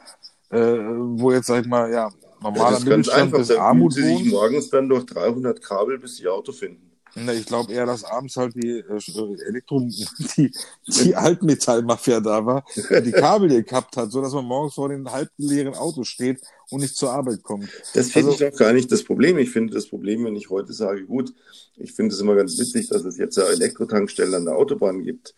äh, 0.51 0.59
wo 0.59 1.33
jetzt, 1.33 1.47
sag 1.47 1.63
ich 1.63 1.69
mal, 1.69 1.91
ja, 1.91 2.11
normaler 2.43 2.79
ja, 2.79 2.85
Mittelstand 2.85 3.33
bis 3.33 3.51
Armut 3.51 3.97
wohnt? 3.97 4.19
sich 4.19 4.31
morgens 4.31 4.69
dann 4.69 4.87
durch 4.87 5.07
300 5.07 5.63
Kabel, 5.63 5.99
bis 5.99 6.17
sie 6.17 6.29
Auto 6.29 6.53
finden. 6.53 6.92
Na, 7.15 7.35
ich 7.35 7.47
glaube 7.47 7.73
eher, 7.73 7.85
dass 7.85 8.05
abends 8.05 8.37
halt 8.37 8.55
die 8.55 8.79
äh, 8.79 9.47
Elektro, 9.47 9.81
die, 10.37 10.51
die 10.87 11.15
Altmetallmafia 11.15 12.21
da 12.21 12.45
war, 12.45 12.65
die 12.77 13.13
Kabel 13.13 13.49
gekappt 13.49 13.97
hat, 13.97 14.11
so 14.11 14.23
dass 14.23 14.33
man 14.33 14.45
morgens 14.45 14.75
vor 14.75 14.89
den 14.89 15.11
halbleeren 15.11 15.75
Autos 15.75 16.09
steht 16.09 16.41
und 16.71 16.81
nicht 16.81 16.97
zur 16.97 17.13
Arbeit 17.13 17.43
kommt. 17.43 17.69
Das 17.95 18.11
finde 18.11 18.31
also, 18.31 18.45
ich 18.45 18.55
auch 18.55 18.59
gar 18.59 18.73
nicht 18.73 18.91
das 18.91 19.05
Problem. 19.05 19.37
Ich 19.39 19.51
finde 19.51 19.75
das 19.75 19.89
Problem, 19.89 20.25
wenn 20.25 20.37
ich 20.37 20.49
heute 20.49 20.73
sage, 20.73 21.05
gut, 21.05 21.35
ich 21.77 21.93
finde 21.93 22.15
es 22.15 22.21
immer 22.21 22.35
ganz 22.35 22.59
witzig, 22.59 22.89
dass 22.89 23.05
es 23.05 23.19
jetzt 23.19 23.37
ja 23.37 23.45
Elektrotankstellen 23.45 24.35
an 24.35 24.45
der 24.47 24.57
Autobahn 24.57 25.03
gibt. 25.03 25.35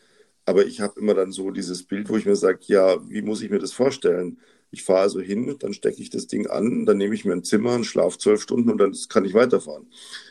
Aber 0.46 0.66
ich 0.66 0.80
habe 0.80 1.00
immer 1.00 1.14
dann 1.14 1.32
so 1.32 1.50
dieses 1.50 1.84
Bild, 1.84 2.08
wo 2.08 2.16
ich 2.16 2.26
mir 2.26 2.36
sage, 2.36 2.60
ja, 2.66 2.98
wie 3.08 3.22
muss 3.22 3.42
ich 3.42 3.50
mir 3.50 3.58
das 3.58 3.72
vorstellen? 3.72 4.38
Ich 4.70 4.82
fahre 4.82 5.00
also 5.00 5.20
hin, 5.20 5.56
dann 5.60 5.72
stecke 5.72 6.02
ich 6.02 6.10
das 6.10 6.26
Ding 6.26 6.46
an, 6.48 6.84
dann 6.86 6.98
nehme 6.98 7.14
ich 7.14 7.24
mir 7.24 7.32
ein 7.32 7.44
Zimmer 7.44 7.74
und 7.74 7.84
schlafe 7.84 8.18
zwölf 8.18 8.42
Stunden 8.42 8.70
und 8.70 8.78
dann 8.78 8.94
kann 9.08 9.24
ich 9.24 9.34
weiterfahren. 9.34 9.86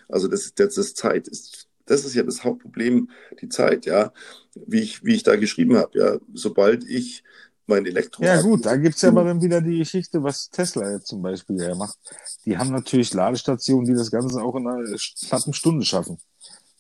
Also 0.10 0.28
das 0.28 0.46
ist 0.46 0.60
jetzt 0.60 0.78
das 0.78 0.94
Zeit. 0.94 1.28
Ist, 1.28 1.68
das 1.86 2.06
ist 2.06 2.16
ja 2.16 2.24
das 2.24 2.44
Hauptproblem, 2.44 3.10
die 3.42 3.50
Zeit, 3.50 3.86
ja. 3.86 4.14
Wie 4.56 4.82
ich, 4.82 5.04
wie 5.04 5.16
ich 5.16 5.24
da 5.24 5.36
geschrieben 5.36 5.78
habe, 5.78 5.98
ja. 5.98 6.18
Sobald 6.34 6.84
ich 6.84 7.24
mein 7.66 7.86
Elektro. 7.86 8.24
Ja, 8.24 8.42
gut, 8.42 8.66
da 8.66 8.76
gibt's 8.76 9.02
ja 9.02 9.10
aber 9.10 9.24
dann 9.24 9.42
wieder 9.42 9.62
die 9.62 9.78
Geschichte, 9.78 10.22
was 10.22 10.50
Tesla 10.50 10.92
jetzt 10.92 11.08
zum 11.08 11.22
Beispiel 11.22 11.62
ja 11.62 11.76
macht. 11.76 11.98
Die 12.46 12.58
haben 12.58 12.72
natürlich 12.72 13.14
Ladestationen, 13.14 13.86
die 13.86 13.94
das 13.94 14.12
Ganze 14.12 14.42
auch 14.42 14.56
in 14.56 14.68
einer 14.68 14.98
knappen 15.28 15.54
Stunde 15.54 15.86
schaffen. 15.86 16.18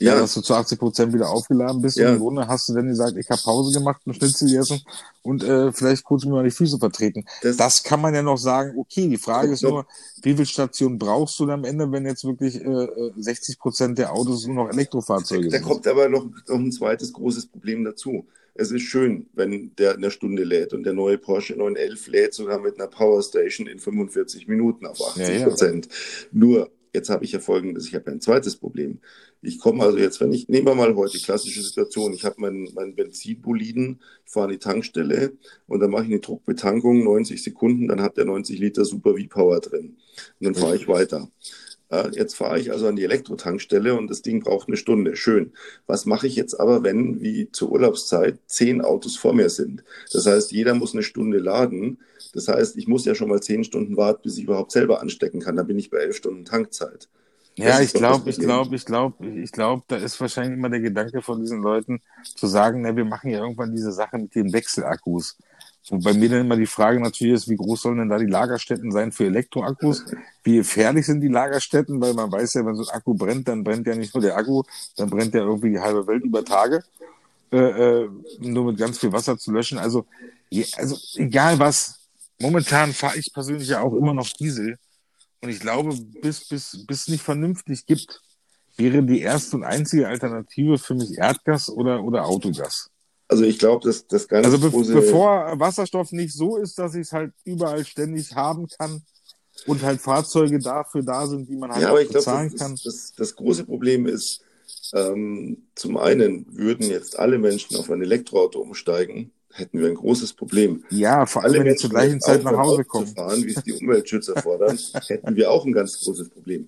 Ja. 0.04 0.20
dass 0.20 0.34
du 0.34 0.42
zu 0.42 0.54
80 0.54 0.80
Prozent 0.80 1.14
wieder 1.14 1.30
aufgeladen 1.30 1.82
bist. 1.82 1.98
Ja. 1.98 2.10
Und 2.10 2.16
im 2.16 2.20
Grunde 2.20 2.48
hast 2.48 2.70
du 2.70 2.74
dann 2.74 2.88
gesagt, 2.88 3.18
ich 3.18 3.30
habe 3.30 3.42
Pause 3.42 3.78
gemacht, 3.78 4.02
ein 4.06 4.14
Schnitzel 4.14 4.50
gegessen 4.50 4.82
und 5.22 5.44
äh, 5.44 5.72
vielleicht 5.72 6.04
kurz 6.04 6.26
mir 6.26 6.32
mal 6.32 6.44
die 6.44 6.52
Füße 6.52 6.78
vertreten. 6.78 7.26
Das, 7.42 7.58
das 7.58 7.84
kann 7.84 8.02
man 8.02 8.14
ja 8.14 8.22
noch 8.22 8.38
sagen, 8.38 8.78
okay, 8.78 9.08
die 9.08 9.18
Frage 9.18 9.54
ist 9.54 9.64
nur, 9.64 9.86
wie 10.22 10.36
viel 10.36 10.46
Stationen 10.46 10.98
brauchst 10.98 11.40
du 11.40 11.46
dann 11.46 11.60
am 11.60 11.66
Ende, 11.66 11.92
wenn 11.92 12.06
jetzt 12.06 12.24
wirklich 12.24 12.56
äh, 12.56 12.88
60 13.18 13.60
Prozent 13.60 13.98
der 13.98 14.14
Autos 14.14 14.46
nur 14.46 14.56
noch 14.56 14.70
Elektrofahrzeuge 14.70 15.46
da, 15.46 15.52
sind? 15.52 15.64
Da 15.64 15.68
kommt 15.68 15.88
aber 15.88 16.10
noch, 16.10 16.26
noch 16.26 16.56
ein 16.56 16.72
zweites 16.72 17.14
großes 17.14 17.48
Problem 17.48 17.84
dazu. 17.84 18.26
Es 18.56 18.72
ist 18.72 18.84
schön, 18.84 19.28
wenn 19.34 19.72
der 19.78 19.96
eine 19.96 20.12
Stunde 20.12 20.44
lädt 20.44 20.74
und 20.74 20.84
der 20.84 20.94
neue 20.94 21.18
Porsche 21.18 21.54
911 21.54 22.08
lädt 22.08 22.34
sogar 22.34 22.60
mit 22.60 22.80
einer 22.80 22.88
Powerstation 22.88 23.66
in 23.68 23.80
45 23.80 24.48
Minuten 24.48 24.86
auf 24.86 25.02
80 25.02 25.44
Prozent. 25.44 25.86
Ja, 25.88 25.92
ja. 25.92 26.28
Nur 26.32 26.72
Jetzt 26.94 27.10
habe 27.10 27.26
ich 27.26 27.32
ja 27.32 27.40
folgendes, 27.40 27.88
ich 27.88 27.96
habe 27.96 28.12
ein 28.12 28.22
zweites 28.22 28.56
Problem. 28.56 29.00
Ich 29.42 29.60
komme 29.60 29.84
also 29.84 29.98
jetzt, 29.98 30.22
wenn 30.22 30.32
ich, 30.32 30.48
nehmen 30.48 30.68
wir 30.68 30.76
mal 30.76 30.96
heute 30.96 31.18
klassische 31.18 31.64
Situation, 31.64 32.14
ich 32.14 32.24
habe 32.24 32.40
meinen, 32.40 32.72
meinen 32.76 32.96
Benzinboliden, 32.96 34.00
ich 34.26 34.32
fahre 34.32 34.46
an 34.46 34.52
die 34.52 34.60
Tankstelle 34.60 35.34
und 35.68 35.80
dann 35.80 35.90
mache 35.90 36.04
ich 36.04 36.10
eine 36.10 36.20
Druckbetankung, 36.20 37.04
90 37.04 37.42
Sekunden, 37.44 37.88
dann 37.88 38.02
hat 38.02 38.18
der 38.18 38.26
90 38.26 38.60
Liter 38.60 38.86
Super 38.86 39.16
V-Power 39.18 39.60
drin. 39.60 39.98
Und 40.40 40.46
dann 40.46 40.56
fahre 40.56 40.76
ich 40.76 40.88
weiter. 40.88 41.30
Jetzt 42.12 42.36
fahre 42.36 42.60
ich 42.60 42.72
also 42.72 42.88
an 42.88 42.96
die 42.96 43.04
Elektrotankstelle 43.04 43.96
und 43.96 44.10
das 44.10 44.22
Ding 44.22 44.42
braucht 44.44 44.68
eine 44.68 44.78
Stunde. 44.78 45.16
Schön. 45.16 45.54
Was 45.88 46.06
mache 46.06 46.28
ich 46.28 46.36
jetzt 46.36 46.60
aber, 46.60 46.84
wenn, 46.84 47.22
wie 47.22 47.52
zur 47.52 47.72
Urlaubszeit, 47.72 48.40
zehn 48.48 48.82
Autos 48.82 49.16
vor 49.16 49.34
mir 49.34 49.50
sind? 49.50 49.84
Das 50.12 50.26
heißt, 50.26 50.52
jeder 50.52 50.74
muss 50.74 50.94
eine 50.94 51.04
Stunde 51.04 51.40
laden. 51.40 52.00
Das 52.34 52.48
heißt, 52.48 52.78
ich 52.78 52.88
muss 52.88 53.06
ja 53.06 53.16
schon 53.16 53.30
mal 53.30 53.42
zehn 53.42 53.64
Stunden 53.64 53.98
warten, 53.98 54.22
bis 54.24 54.38
ich 54.38 54.46
überhaupt 54.46 54.72
selber 54.72 55.02
anstecken 55.02 55.40
kann. 55.40 55.56
Da 55.56 55.64
bin 55.64 55.78
ich 55.78 55.90
bei 55.90 55.98
elf 55.98 56.16
Stunden 56.16 56.46
Tankzeit. 56.46 57.08
Ja, 57.56 57.80
ich 57.82 57.94
glaube, 57.94 58.30
ich 58.30 58.40
glaube, 58.40 58.76
ich 58.76 58.86
glaube, 58.86 59.28
ich 59.28 59.52
glaube, 59.52 59.84
da 59.88 59.98
ist 59.98 60.20
wahrscheinlich 60.20 60.58
immer 60.58 60.70
der 60.70 60.80
Gedanke 60.80 61.22
von 61.22 61.40
diesen 61.40 61.62
Leuten 61.62 62.02
zu 62.36 62.48
sagen, 62.48 62.82
na, 62.82 62.96
wir 62.96 63.06
machen 63.06 63.30
ja 63.30 63.40
irgendwann 63.40 63.72
diese 63.72 63.92
Sache 63.92 64.18
mit 64.18 64.34
den 64.34 64.52
Wechselakkus. 64.52 65.38
Wobei 65.90 66.14
mir 66.14 66.30
dann 66.30 66.42
immer 66.42 66.56
die 66.56 66.66
Frage 66.66 67.00
natürlich 67.02 67.34
ist, 67.34 67.50
wie 67.50 67.58
groß 67.58 67.82
sollen 67.82 67.98
denn 67.98 68.10
da 68.10 68.18
die 68.18 68.26
Lagerstätten 68.26 68.92
sein 68.92 69.12
für 69.12 69.26
Elektroakkus? 69.26 70.06
Wie 70.44 70.56
gefährlich 70.56 71.06
sind 71.06 71.20
die 71.22 71.28
Lagerstätten? 71.28 72.00
Weil 72.00 72.14
man 72.14 72.32
weiß 72.32 72.54
ja, 72.54 72.66
wenn 72.66 72.76
so 72.76 72.84
ein 72.84 72.96
Akku 72.96 73.14
brennt, 73.14 73.48
dann 73.50 73.64
brennt 73.64 73.86
ja 73.88 73.96
nicht 73.96 74.14
nur 74.14 74.22
der 74.22 74.38
Akku, 74.38 74.64
dann 74.96 75.10
brennt 75.10 75.34
ja 75.34 75.42
irgendwie 75.42 75.72
die 75.72 75.80
halbe 75.80 76.08
Welt 76.08 76.24
über 76.24 76.46
Tage. 76.46 76.84
Äh, 77.52 77.58
äh, 78.04 78.10
nur 78.40 78.66
mit 78.66 78.78
ganz 78.78 78.98
viel 78.98 79.12
Wasser 79.12 79.38
zu 79.38 79.52
löschen. 79.52 79.78
Also, 79.78 80.06
je, 80.50 80.66
also 80.78 80.98
egal 81.16 81.60
was. 81.60 82.00
Momentan 82.40 82.94
fahre 82.94 83.18
ich 83.18 83.32
persönlich 83.34 83.68
ja 83.68 83.82
auch 83.82 83.94
immer 83.94 84.14
noch 84.14 84.30
Diesel. 84.30 84.78
Und 85.42 85.50
ich 85.50 85.60
glaube, 85.60 85.96
bis, 86.22 86.48
bis, 86.48 86.86
bis 86.88 87.10
nicht 87.10 87.24
vernünftig 87.24 87.86
gibt, 87.86 88.22
wäre 88.78 89.04
die 89.04 89.20
erste 89.20 89.58
und 89.58 89.66
einzige 89.66 90.08
Alternative 90.08 90.78
für 90.78 90.96
mich 90.96 91.18
Erdgas 91.18 91.70
oder, 91.70 92.04
oder 92.04 92.26
Autogas. 92.26 92.90
Also 93.34 93.46
ich 93.46 93.58
glaube, 93.58 93.84
dass 93.88 94.06
das 94.06 94.28
ganze 94.28 94.48
Also 94.48 94.60
be 94.60 94.94
bevor 94.94 95.60
Wasserstoff 95.60 96.12
nicht 96.12 96.36
so 96.36 96.58
ist, 96.58 96.78
dass 96.78 96.94
ich 96.94 97.02
es 97.02 97.14
halt 97.14 97.34
überall 97.46 97.84
ständig 97.84 98.36
haben 98.36 98.68
kann 98.68 99.02
und 99.66 99.82
halt 99.82 100.02
Fahrzeuge 100.02 100.60
dafür 100.60 101.02
da 101.02 101.26
sind, 101.26 101.50
die 101.50 101.56
man 101.56 101.72
halt 101.72 101.82
ja, 101.82 101.90
aber 101.90 102.04
ich 102.04 102.10
bezahlen 102.10 102.50
glaub, 102.50 102.60
das, 102.60 102.68
kann. 102.68 102.80
Das, 102.84 103.14
das, 103.18 103.36
große 103.36 103.64
Problem 103.64 104.06
ist, 104.06 104.42
ähm, 104.94 105.64
zum 105.74 105.98
einen 105.98 106.46
würden 106.56 106.88
jetzt 106.88 107.18
alle 107.18 107.40
Menschen 107.40 107.76
auf 107.78 107.90
ein 107.90 108.04
Elektroauto 108.04 108.60
umsteigen, 108.60 109.32
hätten 109.52 109.80
wir 109.80 109.88
ein 109.88 109.96
großes 109.96 110.34
Problem. 110.34 110.84
Ja, 110.92 111.26
vor 111.26 111.44
allem, 111.44 111.64
wenn 111.64 111.74
die 111.74 111.76
zur 111.76 111.90
gleichen 111.90 112.22
Zeit 112.22 112.44
nach 112.44 112.56
Hause 112.56 112.86
kommen. 112.86 113.08
Fahren, 113.08 113.44
wie 113.46 113.56
es 113.56 113.64
die 113.64 113.74
Umweltschützer 113.74 114.40
fordern, 114.44 114.78
hätten 115.08 115.36
wir 115.36 115.50
auch 115.50 115.66
ein 115.66 115.74
ganz 115.74 116.00
großes 116.04 116.30
Problem. 116.30 116.68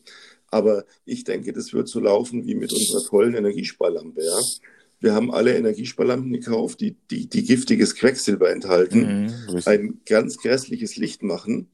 Aber 0.49 0.85
ich 1.05 1.25
denke, 1.25 1.53
das 1.53 1.73
wird 1.73 1.89
so 1.89 1.99
laufen 1.99 2.47
wie 2.47 2.55
mit 2.55 2.73
unserer 2.73 3.03
tollen 3.03 3.35
Energiesparlampe. 3.35 4.23
Ja? 4.23 4.39
Wir 4.99 5.13
haben 5.13 5.31
alle 5.31 5.55
Energiesparlampen 5.55 6.31
gekauft, 6.31 6.79
die, 6.79 6.95
die, 7.11 7.27
die 7.27 7.43
giftiges 7.43 7.95
Quecksilber 7.95 8.49
enthalten, 8.49 9.25
mhm, 9.25 9.61
ein 9.65 9.99
ganz 10.05 10.37
grässliches 10.37 10.95
Licht 10.95 11.21
machen. 11.21 11.67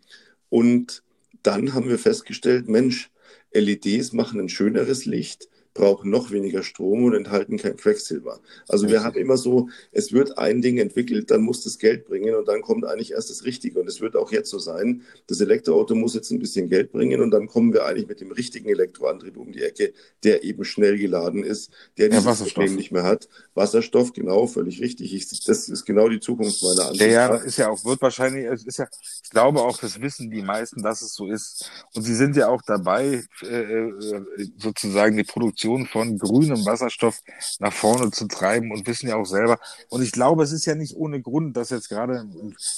Und 0.50 1.04
dann 1.44 1.74
haben 1.74 1.90
wir 1.90 2.00
festgestellt, 2.00 2.68
Mensch, 2.68 3.10
LEDs 3.54 4.14
machen 4.14 4.40
ein 4.40 4.50
schöneres 4.50 5.06
Licht, 5.06 5.50
brauchen 5.74 6.10
noch 6.10 6.32
weniger 6.32 6.64
Strom 6.64 7.06
und 7.06 7.14
enthalten 7.14 7.58
kein 7.58 7.78
Quecksilber. 7.78 8.40
Also 8.68 8.90
wir 8.90 9.04
haben 9.04 9.18
immer 9.18 9.38
so, 9.38 9.70
es 9.92 10.12
wird 10.12 10.38
ein 10.38 10.62
Ding 10.62 10.78
entwickelt, 10.78 11.32
dann 11.32 11.42
muss 11.42 11.64
das 11.64 11.80
Geld 11.80 12.06
bringen 12.06 12.36
und 12.36 12.48
dann 12.48 12.62
kommt 12.62 12.86
eigentlich 12.86 13.12
erst 13.12 13.30
das 13.30 13.46
Richtige. 13.46 13.80
Und 13.80 13.88
es 13.88 14.02
wird 14.02 14.16
auch 14.16 14.32
jetzt 14.32 14.50
so 14.50 14.60
sein, 14.60 15.04
das 15.28 15.40
Elektroauto 15.40 15.96
muss 15.96 16.14
jetzt 16.14 16.32
ein 16.32 16.40
bisschen 16.40 16.70
Geld 16.70 16.92
bringen 16.92 17.22
und 17.22 17.32
dann 17.32 17.48
kommen 17.48 17.74
wir 17.74 17.86
eigentlich 17.86 18.08
mit 18.08 18.20
dem 18.20 18.32
richtigen 18.32 18.70
Elektroantrieb 18.70 19.38
um 19.38 19.52
die 19.52 19.62
Ecke, 19.62 19.94
der 20.24 20.44
eben 20.44 20.66
schnell 20.66 20.98
geladen 20.98 21.44
ist, 21.44 21.72
der 21.98 22.10
dieses 22.10 22.26
ja, 22.26 22.46
Problem 22.46 22.76
nicht 22.76 22.92
mehr 22.92 23.04
hat. 23.04 23.30
Wasserstoff, 23.54 24.12
genau, 24.14 24.48
völlig 24.48 24.82
richtig. 24.82 25.14
Ich, 25.14 25.46
das 25.46 25.70
ist 25.70 25.86
genau 25.86 26.10
die 26.10 26.20
Zukunft 26.20 26.62
meiner 26.64 26.90
Ansicht. 26.90 27.12
Ja, 27.12 27.36
ist 27.36 27.58
ja 27.58 27.70
auch, 27.70 27.84
wird 27.86 28.02
wahrscheinlich, 28.02 28.46
ist 28.46 28.78
ja, 28.78 28.88
ich 29.24 29.30
glaube 29.30 29.62
auch, 29.62 29.78
das 29.78 30.02
wissen 30.02 30.30
die 30.30 30.42
meisten, 30.42 30.82
dass 30.84 31.02
es 31.02 31.14
so 31.14 31.28
ist. 31.28 31.70
Und 31.94 32.04
sie 32.04 32.16
sind 32.16 32.36
ja 32.36 32.50
auch 32.50 32.62
dabei, 32.62 33.24
äh, 33.44 33.48
äh 33.48 34.22
sozusagen 34.58 35.18
die 35.18 35.24
Produktion 35.24 35.61
Produktion 35.62 35.86
von 35.86 36.18
grünem 36.18 36.66
Wasserstoff 36.66 37.22
nach 37.60 37.74
vorne 37.74 38.12
zu 38.12 38.28
treiben 38.28 38.72
und 38.72 38.88
wissen 38.88 39.08
ja 39.08 39.16
auch 39.16 39.26
selber. 39.26 39.60
Und 39.90 40.02
ich 40.02 40.12
glaube, 40.12 40.44
es 40.44 40.52
ist 40.52 40.66
ja 40.66 40.76
nicht 40.76 40.96
ohne 40.96 41.22
Grund, 41.22 41.56
dass 41.56 41.70
jetzt 41.70 41.90
gerade, 41.90 42.26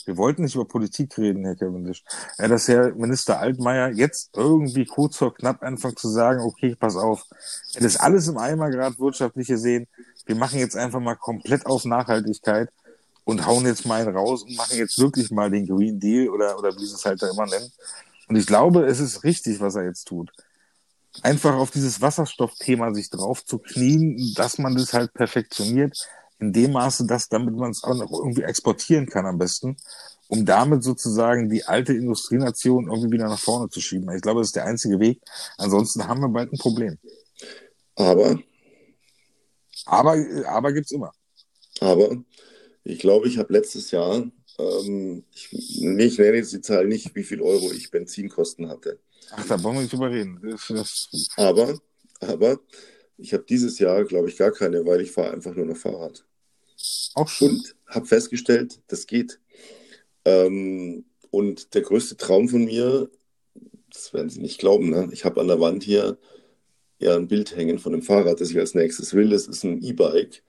wir 0.06 0.18
wollten 0.18 0.44
nicht 0.44 0.56
über 0.56 0.66
Politik 0.66 1.18
reden, 1.18 1.46
Herr 1.46 1.56
Cavendish, 1.56 2.04
dass 2.38 2.68
Herr 2.68 2.94
Minister 2.94 3.40
Altmaier 3.40 3.90
jetzt 3.92 4.32
irgendwie 4.36 4.86
kurz 4.86 5.18
vor 5.18 5.34
knapp 5.34 5.64
anfängt 5.64 6.00
zu 6.00 6.10
sagen, 6.10 6.42
okay, 6.42 6.76
pass 6.76 6.96
auf, 6.96 7.24
das 7.80 7.98
alles 7.98 8.28
im 8.28 8.38
Eimer 8.38 8.70
gerade 8.70 9.00
wirtschaftlich 9.00 9.48
gesehen, 9.48 9.88
wir 10.26 10.36
machen 10.36 10.60
jetzt 10.60 10.76
einfach 10.76 11.00
mal 11.00 11.16
komplett 11.16 11.66
auf 11.66 11.86
Nachhaltigkeit 11.86 12.70
und 13.24 13.46
hauen 13.46 13.66
jetzt 13.66 13.86
mal 13.86 14.02
einen 14.02 14.16
raus 14.16 14.44
und 14.44 14.56
machen 14.58 14.78
jetzt 14.78 15.00
wirklich 15.00 15.32
mal 15.32 15.50
den 15.50 15.68
Green 15.68 16.00
Deal 16.00 16.30
oder, 16.30 16.58
oder 16.60 16.76
wie 16.76 16.86
sie 16.86 16.96
es 16.96 17.06
halt 17.06 17.22
da 17.22 17.30
immer 17.30 17.46
nennen. 17.46 17.72
Und 18.28 18.36
ich 18.36 18.46
glaube, 18.46 18.86
es 18.86 19.00
ist 19.00 19.24
richtig, 19.24 19.60
was 19.60 19.76
er 19.76 19.86
jetzt 19.86 20.06
tut 20.06 20.32
einfach 21.22 21.56
auf 21.56 21.72
dieses 21.72 22.02
Wasserstoffthema 22.02 22.94
sich 22.94 23.10
drauf 23.10 23.46
zu 23.46 23.60
knien, 23.60 24.34
dass 24.36 24.58
man 24.58 24.76
das 24.76 24.94
halt 24.94 25.14
perfektioniert, 25.14 25.98
in 26.40 26.52
dem 26.52 26.72
Maße, 26.74 27.06
dass 27.06 27.30
damit 27.30 27.56
man 27.56 27.72
es 27.72 27.84
auch 27.84 27.96
noch 27.96 28.12
irgendwie 28.12 28.42
exportieren 28.42 29.06
kann 29.06 29.26
am 29.26 29.38
besten, 29.38 29.78
um 30.28 30.46
damit 30.46 30.84
sozusagen 30.84 31.50
die 31.50 31.64
alte 31.66 31.94
Industrienation 31.94 32.88
irgendwie 32.88 33.12
wieder 33.12 33.28
nach 33.28 33.40
vorne 33.40 33.70
zu 33.70 33.80
schieben. 33.80 34.14
Ich 34.16 34.22
glaube, 34.22 34.42
das 34.42 34.50
ist 34.50 34.56
der 34.56 34.66
einzige 34.66 35.00
Weg. 35.00 35.22
Ansonsten 35.58 36.08
haben 36.08 36.22
wir 36.22 36.30
bald 36.30 36.52
ein 36.52 36.58
Problem. 36.58 36.98
Aber. 37.96 38.40
Aber, 39.86 40.16
aber 40.48 40.74
gibt's 40.74 40.92
immer. 40.92 41.12
Aber 41.80 42.18
ich 42.84 43.00
glaube, 43.00 43.28
ich 43.28 43.38
habe 43.38 43.54
letztes 43.54 43.92
Jahr, 43.92 44.24
ähm, 44.58 45.24
ich, 45.34 45.52
ich 45.52 45.82
nenne 45.82 46.38
jetzt 46.38 46.54
die 46.54 46.62
Zahl 46.62 46.88
nicht, 46.88 47.16
wie 47.16 47.24
viel 47.24 47.42
Euro 47.42 47.72
ich 47.72 47.92
Benzinkosten 47.92 48.70
hatte. 48.70 49.00
Ach, 49.32 49.48
da 49.48 49.64
wollen 49.64 49.76
wir 49.76 49.82
nicht 49.82 49.94
drüber 49.94 50.12
reden. 50.12 50.40
Das, 50.44 50.68
das... 50.68 51.28
Aber, 51.38 51.80
aber 52.20 52.60
ich 53.18 53.34
habe 53.34 53.44
dieses 53.48 53.80
Jahr, 53.80 54.04
glaube 54.06 54.30
ich, 54.30 54.38
gar 54.38 54.52
keine, 54.52 54.86
weil 54.86 55.02
ich 55.02 55.12
fahre 55.12 55.32
einfach 55.32 55.56
nur 55.56 55.66
noch 55.66 55.78
Fahrrad. 55.78 56.26
Auch 57.14 57.30
schön. 57.30 57.50
Und 57.50 57.76
habe 57.88 58.06
festgestellt, 58.06 58.82
das 58.88 59.08
geht. 59.08 59.40
Ähm, 60.26 61.06
und 61.32 61.74
der 61.74 61.82
größte 61.82 62.18
Traum 62.18 62.50
von 62.50 62.66
mir, 62.66 63.10
das 63.92 64.14
werden 64.14 64.30
Sie 64.30 64.42
nicht 64.42 64.60
glauben, 64.60 64.90
ne? 64.90 65.10
ich 65.12 65.26
habe 65.26 65.42
an 65.42 65.48
der 65.48 65.60
Wand 65.60 65.84
hier 65.84 66.18
ja 67.00 67.16
ein 67.16 67.28
Bild 67.28 67.56
hängen 67.56 67.80
von 67.80 67.94
einem 67.94 68.02
Fahrrad, 68.02 68.42
das 68.42 68.50
ich 68.50 68.60
als 68.60 68.74
nächstes 68.74 69.14
will. 69.14 69.30
Das 69.30 69.48
ist 69.48 69.64
ein 69.64 69.82
E-Bike. 69.82 70.44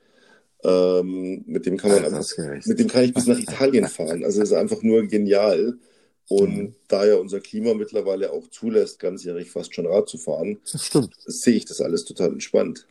Ähm, 0.63 1.45
mit 1.47 1.67
dem 1.67 1.77
kann 1.77 1.91
man 1.91 2.05
einfach, 2.05 2.27
mit 2.65 2.79
dem 2.79 2.89
kann 2.89 3.05
ich 3.05 3.13
bis 3.13 3.27
nach 3.27 3.39
Italien 3.41 3.87
fahren. 3.87 4.25
Also 4.25 4.41
es 4.41 4.51
ist 4.51 4.57
einfach 4.57 4.83
nur 4.83 5.07
genial. 5.07 5.79
Und 6.29 6.57
mhm. 6.57 6.75
da 6.89 7.05
ja 7.05 7.17
unser 7.17 7.41
Klima 7.41 7.75
mittlerweile 7.75 8.33
auch 8.33 8.49
zulässt, 8.49 8.99
ganzjährig 8.99 9.51
fast 9.51 9.75
schon 9.75 9.87
Rad 9.87 10.09
zu 10.09 10.19
fahren, 10.19 10.59
stimmt. 10.65 11.15
sehe 11.27 11.57
ich 11.57 11.67
das 11.67 11.81
alles 11.81 12.05
total 12.05 12.31
entspannt. 12.31 12.87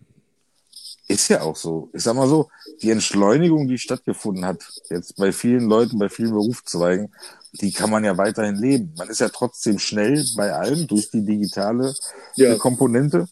Ist 1.07 1.27
ja 1.29 1.41
auch 1.41 1.55
so. 1.55 1.89
Ich 1.93 2.03
sag 2.03 2.15
mal 2.15 2.29
so, 2.29 2.49
die 2.81 2.89
Entschleunigung, 2.89 3.67
die 3.67 3.77
stattgefunden 3.77 4.45
hat, 4.45 4.63
jetzt 4.89 5.17
bei 5.17 5.31
vielen 5.31 5.67
Leuten, 5.67 5.99
bei 5.99 6.09
vielen 6.09 6.31
Berufszweigen, 6.31 7.13
die 7.53 7.71
kann 7.71 7.89
man 7.89 8.03
ja 8.03 8.17
weiterhin 8.17 8.55
leben. 8.55 8.93
Man 8.97 9.09
ist 9.09 9.19
ja 9.19 9.29
trotzdem 9.29 9.79
schnell 9.79 10.23
bei 10.37 10.53
allem 10.53 10.87
durch 10.87 11.09
die 11.11 11.25
digitale 11.25 11.93
ja. 12.35 12.55
Komponente. 12.55 13.27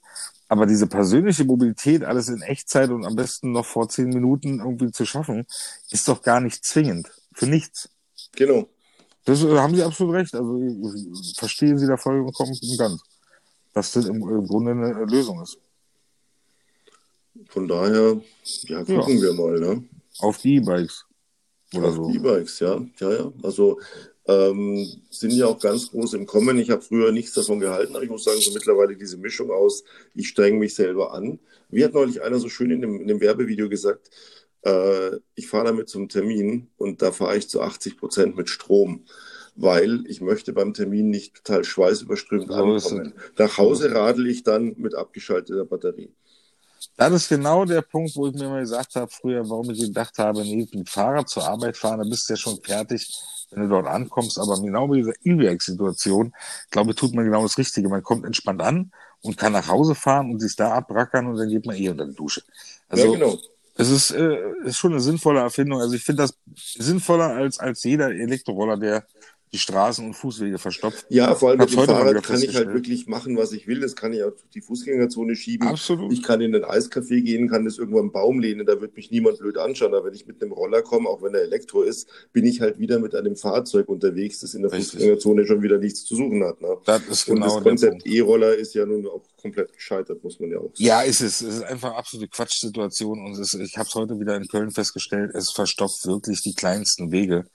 Aber 0.50 0.66
diese 0.66 0.86
persönliche 0.86 1.46
Mobilität, 1.46 2.04
alles 2.04 2.28
in 2.28 2.42
Echtzeit 2.42 2.90
und 2.90 3.06
am 3.06 3.16
besten 3.16 3.54
noch 3.54 3.66
vor 3.66 3.88
zehn 3.88 4.10
Minuten 4.10 4.60
irgendwie 4.60 4.92
zu 4.92 5.06
schaffen, 5.06 5.48
ist 5.92 6.10
doch 6.10 6.22
gar 6.22 6.42
nicht 6.42 6.66
zwingend. 6.66 7.10
Für 7.34 7.48
nichts. 7.48 7.90
Genau. 8.34 8.68
Das 9.26 9.44
äh, 9.44 9.58
haben 9.58 9.76
Sie 9.76 9.84
absolut 9.84 10.16
recht. 10.16 10.34
Also 10.34 10.60
verstehen 11.38 11.78
Sie 11.78 11.88
da 11.88 11.98
vollkommen 11.98 12.58
und 12.62 12.78
ganz, 12.78 13.02
dass 13.74 13.92
das 13.92 14.06
im, 14.06 14.16
im, 14.16 14.48
Grunde 14.48 14.72
eine 14.72 15.06
Lösung 15.06 15.42
ist. 15.42 15.58
Von 17.50 17.68
daher, 17.68 18.20
ja, 18.64 18.84
gucken 18.84 19.18
ja. 19.18 19.22
wir 19.22 19.34
mal, 19.34 19.60
ne? 19.60 19.84
Auf 20.20 20.38
die 20.40 20.56
E-Bikes. 20.56 21.06
Oder 21.74 21.88
Auf 21.88 21.96
so. 21.96 22.10
E-Bikes, 22.10 22.60
ja. 22.60 22.86
Ja, 23.00 23.14
ja. 23.14 23.34
Also 23.44 23.80
ähm, 24.28 24.88
sind 25.10 25.32
ja 25.32 25.48
auch 25.48 25.60
ganz 25.60 25.90
groß 25.90 26.14
im 26.14 26.26
Kommen. 26.26 26.60
Ich 26.60 26.70
habe 26.70 26.82
früher 26.82 27.12
nichts 27.12 27.34
davon 27.34 27.60
gehalten, 27.60 27.96
aber 27.96 28.04
ich 28.04 28.10
muss 28.10 28.24
sagen, 28.24 28.40
so 28.42 28.52
mittlerweile 28.52 28.96
diese 28.96 29.18
Mischung 29.18 29.52
aus, 29.52 29.84
ich 30.14 30.28
strenge 30.28 30.58
mich 30.58 30.76
selber 30.76 31.14
an. 31.14 31.40
Wie 31.70 31.84
hat 31.84 31.94
neulich 31.94 32.22
einer 32.22 32.40
so 32.40 32.50
schön 32.50 32.72
in 32.72 32.82
dem, 32.82 33.02
in 33.02 33.08
dem 33.08 33.22
Werbevideo 33.22 33.70
gesagt, 33.70 34.10
äh, 34.64 35.18
ich 35.36 35.48
fahre 35.48 35.66
damit 35.66 35.90
zum 35.90 36.10
Termin 36.10 36.70
und 36.78 37.02
da 37.02 37.12
fahre 37.12 37.38
ich 37.38 37.50
zu 37.50 37.62
80 37.62 37.98
Prozent 37.98 38.36
mit 38.36 38.50
Strom, 38.50 39.06
weil 39.56 40.04
ich 40.08 40.22
möchte 40.22 40.54
beim 40.54 40.74
Termin 40.74 41.10
nicht 41.10 41.36
total 41.36 41.64
schweißüberströmt 41.64 42.48
so 42.48 42.54
ankommen. 42.54 43.14
Nach 43.38 43.58
Hause 43.58 43.94
radel 43.94 44.28
ich 44.28 44.44
dann 44.44 44.76
mit 44.78 44.96
abgeschalteter 44.96 45.66
Batterie. 45.66 46.14
Das 46.98 47.14
ist 47.14 47.30
genau 47.30 47.66
der 47.66 47.82
Punkt, 47.82 48.16
wo 48.16 48.28
ich 48.28 48.34
mir 48.34 48.50
mal 48.50 48.62
gesagt 48.62 48.96
habe, 48.96 49.10
früher, 49.12 49.48
warum 49.50 49.70
ich 49.70 49.80
gedacht 49.80 50.18
habe, 50.18 50.42
nee, 50.42 50.56
mit 50.56 50.74
dem 50.74 50.86
Fahrrad 50.86 51.30
zur 51.30 51.48
Arbeit 51.48 51.78
fahren, 51.78 52.00
da 52.00 52.08
bist 52.08 52.28
du 52.28 52.34
ja 52.34 52.38
schon 52.38 52.62
fertig, 52.62 53.12
wenn 53.52 53.64
du 53.64 53.70
dort 53.70 53.88
ankommst. 53.88 54.40
Aber 54.40 54.60
genau 54.60 54.88
bei 54.88 54.98
dieser 54.98 55.14
E-Werk-Situation, 55.24 56.34
glaube 56.70 56.92
ich, 56.92 56.96
tut 56.96 57.14
man 57.14 57.26
genau 57.26 57.44
das 57.44 57.58
Richtige. 57.58 57.90
Man 57.90 58.04
kommt 58.04 58.26
entspannt 58.26 58.62
an 58.62 58.92
und 59.22 59.38
kann 59.38 59.54
nach 59.54 59.68
Hause 59.68 59.96
fahren 59.96 60.32
und 60.32 60.40
sich 60.40 60.56
da 60.56 60.72
abrackern 60.74 61.28
und 61.28 61.38
dann 61.38 61.50
geht 61.50 61.66
man 61.66 61.76
eh 61.76 61.90
unter 61.90 62.06
die 62.06 62.16
Dusche. 62.16 62.42
Also, 62.90 63.06
ja, 63.06 63.12
genau. 63.20 63.38
Es 63.82 63.90
ist, 63.90 64.12
äh, 64.12 64.38
ist 64.64 64.78
schon 64.78 64.92
eine 64.92 65.02
sinnvolle 65.02 65.40
Erfindung. 65.40 65.82
Also 65.82 65.96
ich 65.96 66.04
finde 66.04 66.22
das 66.24 66.38
sinnvoller 66.56 67.30
als, 67.34 67.58
als 67.58 67.84
jeder 67.84 68.12
Elektroroller, 68.12 68.78
der 68.78 69.08
die 69.54 69.60
Straßen 69.60 70.06
und 70.06 70.14
Fußwege 70.14 70.58
verstopft. 70.58 71.06
Ja, 71.10 71.36
vor 71.36 71.50
allem 71.50 71.60
mit 71.60 71.72
dem 71.72 71.84
Fahrrad 71.84 72.24
kann 72.24 72.42
ich 72.42 72.56
halt 72.56 72.74
wirklich 72.74 73.08
machen, 73.08 73.36
was 73.36 73.52
ich 73.52 73.68
will. 73.68 73.82
Das 73.82 73.98
kann 73.98 74.14
ich 74.14 74.24
auch 74.24 74.32
durch 74.32 74.50
die 74.54 74.62
Fußgängerzone 74.62 75.36
schieben. 75.36 75.68
Absolut. 75.68 76.14
Ich 76.14 76.24
kann 76.24 76.40
in 76.40 76.54
den 76.54 76.64
Eiscafé 76.64 77.22
gehen, 77.22 77.50
kann 77.50 77.66
das 77.66 77.78
irgendwo 77.78 78.00
am 78.00 78.12
Baum 78.14 78.40
lehnen, 78.40 78.66
da 78.66 78.80
wird 78.80 78.96
mich 78.96 79.12
niemand 79.12 79.40
blöd 79.40 79.58
anschauen. 79.58 79.94
Aber 79.94 80.06
wenn 80.06 80.14
ich 80.14 80.26
mit 80.26 80.42
einem 80.42 80.54
Roller 80.54 80.82
komme, 80.82 81.10
auch 81.10 81.22
wenn 81.22 81.34
er 81.34 81.42
Elektro 81.42 81.82
ist, 81.82 82.08
bin 82.32 82.46
ich 82.46 82.62
halt 82.62 82.80
wieder 82.80 83.00
mit 83.00 83.14
einem 83.14 83.36
Fahrzeug 83.36 83.90
unterwegs, 83.90 84.40
das 84.40 84.54
in 84.54 84.62
der 84.62 84.72
Richtig. 84.72 84.92
Fußgängerzone 84.92 85.46
schon 85.46 85.62
wieder 85.62 85.80
nichts 85.80 86.06
zu 86.06 86.16
suchen 86.16 86.44
hat. 86.46 86.62
Ne? 86.62 86.78
Das 86.86 87.02
ist 87.08 87.26
genau 87.26 87.48
und 87.48 87.56
das 87.58 87.64
Konzept 87.64 88.06
E-Roller 88.06 88.56
ist 88.56 88.74
ja 88.74 88.86
nun 88.86 89.06
auch 89.08 89.24
komplett 89.42 89.74
gescheitert, 89.74 90.24
muss 90.24 90.40
man 90.40 90.52
ja 90.52 90.60
auch 90.60 90.72
sagen. 90.74 90.76
Ja, 90.78 91.02
ist 91.02 91.20
es. 91.20 91.42
Es 91.42 91.56
ist 91.56 91.64
einfach 91.64 91.90
eine 91.90 91.98
absolute 91.98 92.30
Quatschsituation 92.30 93.20
und 93.26 93.38
ist, 93.38 93.54
ich 93.56 93.78
habe 93.78 93.88
es 93.88 93.96
heute 93.96 94.18
wieder 94.18 94.38
in 94.38 94.48
Köln 94.48 94.72
festgestellt, 94.72 95.32
es 95.34 95.52
verstopft 95.52 96.06
wirklich 96.06 96.42
die 96.42 96.54
kleinsten 96.54 97.12
Wege. 97.12 97.46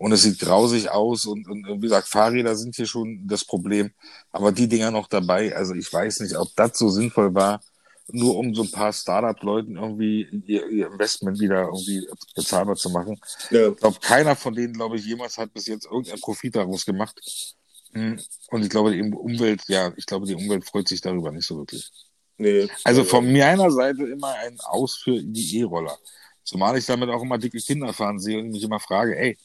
Und 0.00 0.12
es 0.12 0.22
sieht 0.22 0.38
grausig 0.38 0.90
aus 0.90 1.26
und, 1.26 1.46
und 1.46 1.66
wie 1.66 1.80
gesagt, 1.80 2.08
Fahrräder 2.08 2.56
sind 2.56 2.74
hier 2.74 2.86
schon 2.86 3.20
das 3.26 3.44
Problem. 3.44 3.90
Aber 4.32 4.50
die 4.50 4.66
Dinger 4.66 4.90
noch 4.90 5.08
dabei, 5.08 5.54
also 5.54 5.74
ich 5.74 5.92
weiß 5.92 6.20
nicht, 6.20 6.38
ob 6.38 6.48
das 6.56 6.78
so 6.78 6.88
sinnvoll 6.88 7.34
war, 7.34 7.60
nur 8.08 8.38
um 8.38 8.54
so 8.54 8.62
ein 8.62 8.70
paar 8.70 8.94
Startup-Leuten 8.94 9.76
irgendwie 9.76 10.26
ihr, 10.46 10.66
ihr, 10.70 10.86
Investment 10.86 11.38
wieder 11.38 11.64
irgendwie 11.64 12.08
bezahlbar 12.34 12.76
zu 12.76 12.88
machen. 12.88 13.20
Ja. 13.50 13.68
Ich 13.68 13.76
glaube, 13.76 13.98
keiner 14.00 14.34
von 14.36 14.54
denen, 14.54 14.72
glaube 14.72 14.96
ich, 14.96 15.04
jemals 15.04 15.36
hat 15.36 15.52
bis 15.52 15.66
jetzt 15.66 15.84
irgendein 15.84 16.18
Profit 16.18 16.56
daraus 16.56 16.86
gemacht. 16.86 17.20
Hm. 17.92 18.18
Und 18.48 18.62
ich 18.62 18.70
glaube, 18.70 18.92
die 18.92 19.02
Umwelt, 19.02 19.64
ja, 19.68 19.92
ich 19.98 20.06
glaube, 20.06 20.24
die 20.24 20.34
Umwelt 20.34 20.64
freut 20.64 20.88
sich 20.88 21.02
darüber 21.02 21.30
nicht 21.30 21.46
so 21.46 21.58
wirklich. 21.58 21.90
Nee, 22.38 22.68
also 22.84 23.04
von 23.04 23.30
meiner 23.30 23.70
Seite 23.70 24.06
immer 24.06 24.32
ein 24.32 24.58
Aus 24.60 24.96
für 24.96 25.22
die 25.22 25.58
E-Roller. 25.58 25.98
Zumal 26.42 26.78
ich 26.78 26.86
damit 26.86 27.10
auch 27.10 27.20
immer 27.20 27.36
dicke 27.36 27.60
Kinder 27.60 27.92
fahren 27.92 28.18
sehe 28.18 28.38
und 28.38 28.48
mich 28.48 28.62
immer 28.62 28.80
frage, 28.80 29.14
ey, 29.14 29.36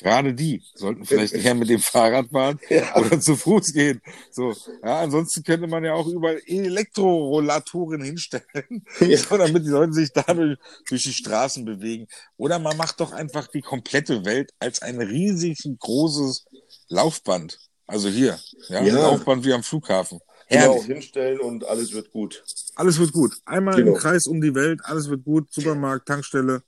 Gerade 0.00 0.32
die 0.32 0.62
sollten 0.74 1.04
vielleicht 1.04 1.32
eher 1.34 1.54
mit 1.54 1.68
dem 1.68 1.80
Fahrrad 1.80 2.28
fahren 2.30 2.60
Ja. 2.68 2.96
oder 2.96 3.20
zu 3.20 3.34
Fuß 3.36 3.72
gehen. 3.72 4.00
So, 4.30 4.54
ja, 4.84 5.00
ansonsten 5.00 5.42
könnte 5.42 5.66
man 5.66 5.84
ja 5.84 5.94
auch 5.94 6.06
überall 6.06 6.40
Elektrorollatoren 6.46 8.02
hinstellen, 8.02 8.84
Ja. 9.00 9.16
so, 9.18 9.36
damit 9.36 9.64
die 9.64 9.70
Leute 9.70 9.92
sich 9.92 10.12
dadurch 10.12 10.58
durch 10.88 11.02
die 11.02 11.12
Straßen 11.12 11.64
bewegen. 11.64 12.06
Oder 12.36 12.58
man 12.58 12.76
macht 12.76 13.00
doch 13.00 13.12
einfach 13.12 13.48
die 13.48 13.60
komplette 13.62 14.24
Welt 14.24 14.50
als 14.58 14.82
ein 14.82 15.00
riesig 15.00 15.58
großes 15.78 16.44
Laufband. 16.88 17.58
Also 17.86 18.08
hier, 18.08 18.38
ja, 18.68 18.82
Ja. 18.82 18.94
Laufband 18.94 19.44
wie 19.44 19.52
am 19.52 19.62
Flughafen. 19.62 20.20
Genau, 20.50 20.62
Herrlich. 20.62 20.84
hinstellen 20.86 21.40
und 21.40 21.64
alles 21.66 21.92
wird 21.92 22.10
gut. 22.10 22.42
Alles 22.74 22.98
wird 22.98 23.12
gut. 23.12 23.34
Einmal 23.44 23.76
Genau. 23.76 23.92
im 23.92 23.98
Kreis 23.98 24.26
um 24.26 24.40
die 24.40 24.54
Welt, 24.54 24.80
alles 24.84 25.10
wird 25.10 25.24
gut. 25.24 25.52
Supermarkt, 25.52 26.06
Tankstelle, 26.08 26.62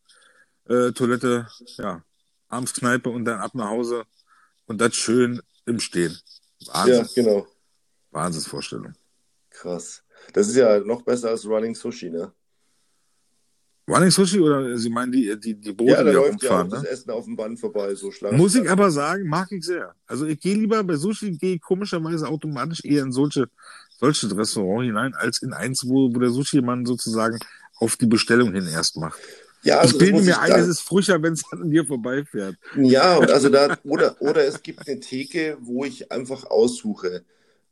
äh, 0.68 0.92
Toilette, 0.92 1.46
ja, 1.78 2.02
abends 2.50 2.74
Kneipe 2.74 3.08
und 3.08 3.24
dann 3.24 3.40
ab 3.40 3.54
nach 3.54 3.70
Hause. 3.70 4.04
Und 4.66 4.80
das 4.80 4.94
schön 4.94 5.40
im 5.66 5.80
Stehen. 5.80 6.16
Wahnsinn. 6.66 6.94
Ja, 6.94 7.08
genau. 7.14 7.46
Wahnsinnsvorstellung. 8.10 8.94
Krass. 9.50 10.02
Das 10.32 10.48
ist 10.48 10.56
ja 10.56 10.80
noch 10.80 11.02
besser 11.02 11.30
als 11.30 11.46
Running 11.46 11.74
Sushi, 11.74 12.10
ne? 12.10 12.32
Running 13.88 14.10
Sushi 14.10 14.38
oder 14.38 14.78
Sie 14.78 14.90
meinen 14.90 15.10
die, 15.10 15.38
die, 15.40 15.54
die 15.54 15.72
Boote, 15.72 15.92
Ja, 15.92 16.04
da 16.04 16.10
die 16.10 16.14
da 16.14 16.20
läuft 16.20 16.42
ja 16.42 16.50
rumfahren, 16.50 16.70
das 16.70 16.82
ne? 16.82 16.88
Essen 16.88 17.10
auf 17.10 17.24
dem 17.24 17.36
Band 17.36 17.58
vorbei, 17.58 17.94
so 17.94 18.12
Schlangen. 18.12 18.36
Muss 18.36 18.54
ich 18.54 18.70
aber 18.70 18.90
sagen, 18.90 19.26
mag 19.26 19.50
ich 19.50 19.64
sehr. 19.64 19.94
Also 20.06 20.26
ich 20.26 20.38
gehe 20.38 20.54
lieber 20.54 20.82
bei 20.84 20.96
Sushi, 20.96 21.32
gehe 21.32 21.58
komischerweise 21.58 22.28
automatisch 22.28 22.84
eher 22.84 23.02
in 23.02 23.12
solche, 23.12 23.48
solche 23.98 24.36
Restaurants 24.36 24.84
hinein, 24.84 25.14
als 25.14 25.42
in 25.42 25.52
eins, 25.52 25.84
wo, 25.88 26.14
wo 26.14 26.18
der 26.18 26.30
Sushi-Mann 26.30 26.86
sozusagen 26.86 27.38
auf 27.76 27.96
die 27.96 28.06
Bestellung 28.06 28.52
hin 28.52 28.68
erst 28.68 28.96
macht. 28.96 29.18
Ja, 29.62 29.76
Ich 29.76 29.80
also 29.80 29.98
das 29.98 29.98
bilde 29.98 30.22
mir 30.22 30.30
ich 30.30 30.38
ein, 30.38 30.52
es 30.60 30.68
ist 30.68 30.80
frischer, 30.80 31.22
wenn 31.22 31.34
es 31.34 31.42
an 31.52 31.70
dir 31.70 31.84
vorbeifährt. 31.84 32.56
Ja, 32.76 33.18
also 33.18 33.48
da, 33.48 33.76
oder, 33.84 34.16
oder 34.20 34.44
es 34.46 34.62
gibt 34.62 34.86
eine 34.88 35.00
Theke, 35.00 35.58
wo 35.60 35.84
ich 35.84 36.10
einfach 36.12 36.44
aussuche. 36.44 37.24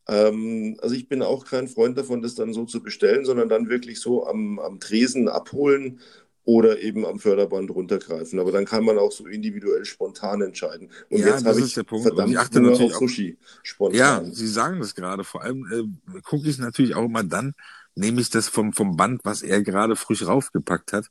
Ähm, 0.08 0.76
also 0.82 0.94
ich 0.94 1.08
bin 1.08 1.22
auch 1.22 1.44
kein 1.44 1.68
Freund 1.68 1.96
davon, 1.98 2.22
das 2.22 2.34
dann 2.34 2.52
so 2.52 2.64
zu 2.64 2.82
bestellen, 2.82 3.24
sondern 3.24 3.48
dann 3.48 3.68
wirklich 3.68 4.00
so 4.00 4.26
am, 4.26 4.58
am 4.58 4.80
Tresen 4.80 5.28
abholen 5.28 6.00
oder 6.44 6.80
eben 6.80 7.04
am 7.04 7.18
Förderband 7.18 7.70
runtergreifen. 7.70 8.40
Aber 8.40 8.52
dann 8.52 8.64
kann 8.64 8.82
man 8.82 8.98
auch 8.98 9.12
so 9.12 9.26
individuell 9.26 9.84
spontan 9.84 10.40
entscheiden. 10.40 10.90
Und 11.10 11.18
Ja, 11.20 11.28
jetzt 11.28 11.44
habe 11.44 11.60
ich 11.60 11.74
der 11.74 11.82
Punkt. 11.82 12.06
Verdammt 12.06 12.30
ich 12.30 12.38
achte 12.38 12.60
natürlich 12.60 12.94
auf 12.94 12.98
Sushi 13.00 13.36
spontan. 13.62 13.98
Ja, 13.98 14.24
Sie 14.32 14.48
sagen 14.48 14.80
das 14.80 14.94
gerade. 14.94 15.24
Vor 15.24 15.42
allem 15.42 15.66
äh, 15.70 16.20
gucke 16.22 16.48
ich 16.48 16.58
natürlich 16.58 16.94
auch 16.94 17.04
immer 17.04 17.22
dann, 17.22 17.54
nehme 17.94 18.22
ich 18.22 18.30
das 18.30 18.48
vom, 18.48 18.72
vom 18.72 18.96
Band, 18.96 19.20
was 19.24 19.42
er 19.42 19.62
gerade 19.62 19.94
frisch 19.94 20.26
raufgepackt 20.26 20.94
hat, 20.94 21.10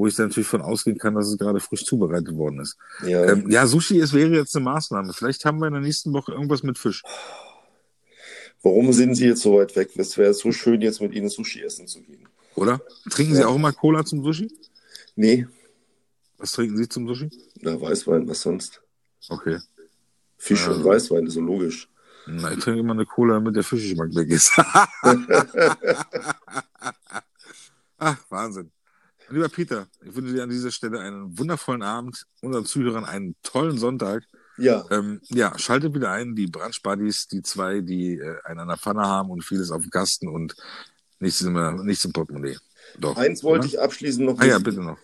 wo 0.00 0.06
ich 0.06 0.14
dann 0.16 0.28
natürlich 0.28 0.48
von 0.48 0.62
ausgehen 0.62 0.96
kann, 0.96 1.14
dass 1.14 1.28
es 1.28 1.36
gerade 1.36 1.60
frisch 1.60 1.84
zubereitet 1.84 2.34
worden 2.34 2.60
ist. 2.60 2.78
Ja. 3.06 3.22
Ähm, 3.26 3.50
ja, 3.50 3.66
Sushi, 3.66 4.00
es 4.00 4.14
wäre 4.14 4.30
jetzt 4.34 4.56
eine 4.56 4.64
Maßnahme. 4.64 5.12
Vielleicht 5.12 5.44
haben 5.44 5.58
wir 5.58 5.66
in 5.66 5.74
der 5.74 5.82
nächsten 5.82 6.14
Woche 6.14 6.32
irgendwas 6.32 6.62
mit 6.62 6.78
Fisch. 6.78 7.02
Warum 8.62 8.92
sind 8.94 9.14
Sie 9.14 9.26
jetzt 9.26 9.42
so 9.42 9.58
weit 9.58 9.76
weg? 9.76 9.90
Es 9.96 10.16
wäre 10.16 10.32
so 10.32 10.52
schön, 10.52 10.80
jetzt 10.80 11.02
mit 11.02 11.12
Ihnen 11.12 11.28
Sushi 11.28 11.60
essen 11.62 11.86
zu 11.86 12.00
gehen. 12.00 12.26
Oder? 12.54 12.80
Trinken 13.10 13.34
Sie 13.34 13.42
Ja. 13.42 13.48
auch 13.48 13.56
immer 13.56 13.72
Cola 13.74 14.02
zum 14.06 14.24
Sushi? 14.24 14.50
Nee, 15.16 15.46
Was 16.38 16.52
trinken 16.52 16.78
Sie 16.78 16.88
zum 16.88 17.06
Sushi? 17.06 17.28
na, 17.60 17.78
Weißwein, 17.78 18.26
was 18.26 18.40
sonst? 18.40 18.80
Okay. 19.28 19.58
Fisch 20.38 20.64
Ja. 20.66 20.72
und 20.72 20.82
Weißwein, 20.82 21.26
das 21.26 21.32
ist 21.32 21.34
so 21.34 21.40
logisch. 21.42 21.88
Na, 22.26 22.52
ich 22.52 22.58
trinke 22.58 22.80
immer 22.80 22.94
eine 22.94 23.04
Cola, 23.04 23.34
damit 23.34 23.54
der 23.56 23.64
Fischgeschmack 23.64 24.14
weg 24.14 24.30
ist. 24.30 24.50
Ach, 27.98 28.16
Wahnsinn. 28.30 28.70
Lieber 29.30 29.48
Peter, 29.48 29.86
ich 30.04 30.14
wünsche 30.14 30.32
dir 30.32 30.42
an 30.42 30.50
dieser 30.50 30.72
Stelle 30.72 30.98
einen 31.00 31.38
wundervollen 31.38 31.82
Abend, 31.82 32.26
unseren 32.42 32.64
Zuhörern 32.64 33.04
einen 33.04 33.36
tollen 33.42 33.78
Sonntag. 33.78 34.24
Ja, 34.58 34.84
Ähm, 34.90 35.20
ja, 35.28 35.56
schaltet 35.58 35.94
wieder 35.94 36.10
ein, 36.10 36.34
die 36.34 36.48
Brunch 36.48 36.82
Buddies, 36.82 37.28
die 37.28 37.40
zwei, 37.42 37.80
die 37.80 38.18
äh, 38.18 38.36
einen 38.44 38.60
an 38.60 38.68
der 38.68 38.76
Pfanne 38.76 39.02
haben 39.02 39.30
und 39.30 39.42
vieles 39.44 39.70
auf 39.70 39.82
dem 39.82 39.90
Kasten 39.90 40.28
und 40.28 40.54
nichts 41.20 41.40
im, 41.42 41.84
nichts 41.84 42.04
im 42.04 42.12
Portemonnaie. 42.12 42.58
Doch. 42.98 43.16
eins 43.16 43.42
wollte 43.44 43.66
oder? 43.66 43.68
ich 43.68 43.80
abschließend 43.80 44.26
noch 44.26 44.38
Ah 44.40 44.46
ja, 44.46 44.58
bitte 44.58 44.82
noch. 44.82 44.98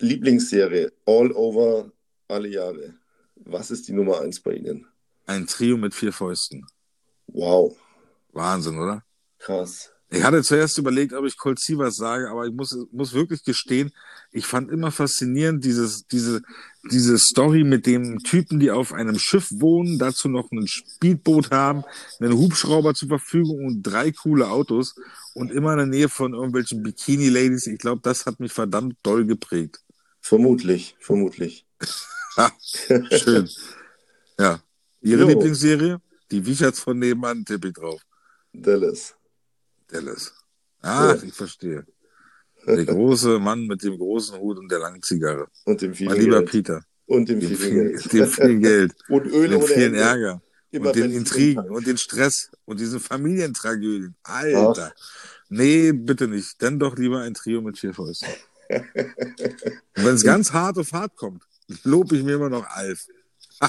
Lieblingsserie, 0.00 0.92
all 1.06 1.32
over, 1.32 1.90
alle 2.28 2.48
Jahre. 2.48 2.94
Was 3.36 3.70
ist 3.70 3.88
die 3.88 3.92
Nummer 3.92 4.20
eins 4.20 4.40
bei 4.40 4.52
Ihnen? 4.54 4.86
Ein 5.26 5.46
Trio 5.46 5.76
mit 5.76 5.94
vier 5.94 6.12
Fäusten. 6.12 6.66
Wow, 7.26 7.76
Wahnsinn, 8.32 8.78
oder? 8.78 9.02
krass. 9.38 9.93
Ich 10.14 10.22
hatte 10.22 10.42
zuerst 10.44 10.78
überlegt, 10.78 11.12
ob 11.12 11.24
ich 11.24 11.36
Colt 11.36 11.58
Sievers 11.58 11.96
sage, 11.96 12.30
aber 12.30 12.46
ich 12.46 12.52
muss, 12.54 12.76
muss 12.92 13.14
wirklich 13.14 13.42
gestehen, 13.42 13.92
ich 14.30 14.46
fand 14.46 14.70
immer 14.70 14.92
faszinierend 14.92 15.64
dieses, 15.64 16.06
diese, 16.06 16.40
diese 16.88 17.18
Story 17.18 17.64
mit 17.64 17.84
dem 17.86 18.20
Typen, 18.20 18.60
die 18.60 18.70
auf 18.70 18.92
einem 18.92 19.18
Schiff 19.18 19.48
wohnen, 19.50 19.98
dazu 19.98 20.28
noch 20.28 20.52
ein 20.52 20.68
Speedboot 20.68 21.50
haben, 21.50 21.82
einen 22.20 22.32
Hubschrauber 22.32 22.94
zur 22.94 23.08
Verfügung 23.08 23.64
und 23.64 23.82
drei 23.82 24.12
coole 24.12 24.48
Autos 24.48 24.94
und 25.34 25.50
immer 25.50 25.72
in 25.72 25.78
der 25.78 25.86
Nähe 25.86 26.08
von 26.08 26.32
irgendwelchen 26.32 26.84
Bikini-Ladies. 26.84 27.66
Ich 27.66 27.78
glaube, 27.78 28.00
das 28.04 28.24
hat 28.24 28.38
mich 28.38 28.52
verdammt 28.52 28.96
doll 29.02 29.24
geprägt. 29.24 29.80
Vermutlich, 30.20 30.94
vermutlich. 31.00 31.66
Schön. 33.10 33.48
Ja. 34.38 34.60
Ihre 35.00 35.22
Jo. 35.22 35.28
Lieblingsserie? 35.28 36.00
Die 36.30 36.46
Wicherts 36.46 36.78
von 36.78 36.98
nebenan, 37.00 37.44
tippe 37.44 37.68
ich 37.68 37.74
drauf. 37.74 38.00
Dallas. 38.52 39.16
Dallas. 39.94 40.32
Ah, 40.82 41.14
Ja. 41.14 41.22
ich 41.22 41.32
verstehe. 41.32 41.86
Der 42.66 42.84
große 42.84 43.38
Mann 43.38 43.66
mit 43.66 43.82
dem 43.82 43.98
großen 43.98 44.38
Hut 44.38 44.58
und 44.58 44.70
der 44.70 44.78
langen 44.78 45.02
Zigarre. 45.02 45.48
Und 45.64 45.80
dem 45.82 45.94
vielen 45.94 46.12
Mein 46.12 46.20
lieber 46.20 46.38
Geld. 46.40 46.50
Peter. 46.50 46.82
Und 47.06 47.28
dem 47.28 47.40
Dem 47.40 47.56
vielen 47.56 47.88
Geld. 47.92 48.12
dem 48.12 48.26
vielen 48.26 48.60
Geld. 48.60 48.94
Und 49.08 49.26
Öl 49.26 49.48
dem 49.48 49.58
ohne 49.58 49.66
vielen 49.66 49.94
Ende. 49.94 50.00
Ärger. 50.00 50.42
Immer 50.70 50.88
und 50.88 50.96
den 50.96 51.12
Intrigen 51.12 51.70
und 51.70 51.86
den 51.86 51.96
Stress 51.98 52.50
und 52.64 52.80
diesen 52.80 52.98
Familientragödien. 52.98 54.16
Alter. 54.24 54.92
Nee, 55.48 55.92
bitte 55.92 56.26
nicht. 56.26 56.60
Dann 56.60 56.80
doch 56.80 56.96
lieber 56.96 57.20
ein 57.20 57.34
Trio 57.34 57.60
mit 57.60 57.78
vier 57.78 57.94
Fäusten. 57.94 58.28
und 58.70 58.84
wenn 60.04 60.14
es 60.16 60.24
ganz 60.24 60.52
hart 60.52 60.76
auf 60.78 60.92
hart 60.92 61.14
kommt, 61.14 61.44
lobe 61.84 62.16
ich 62.16 62.24
mir 62.24 62.34
immer 62.34 62.48
noch 62.50 62.66
Alf. 62.66 63.06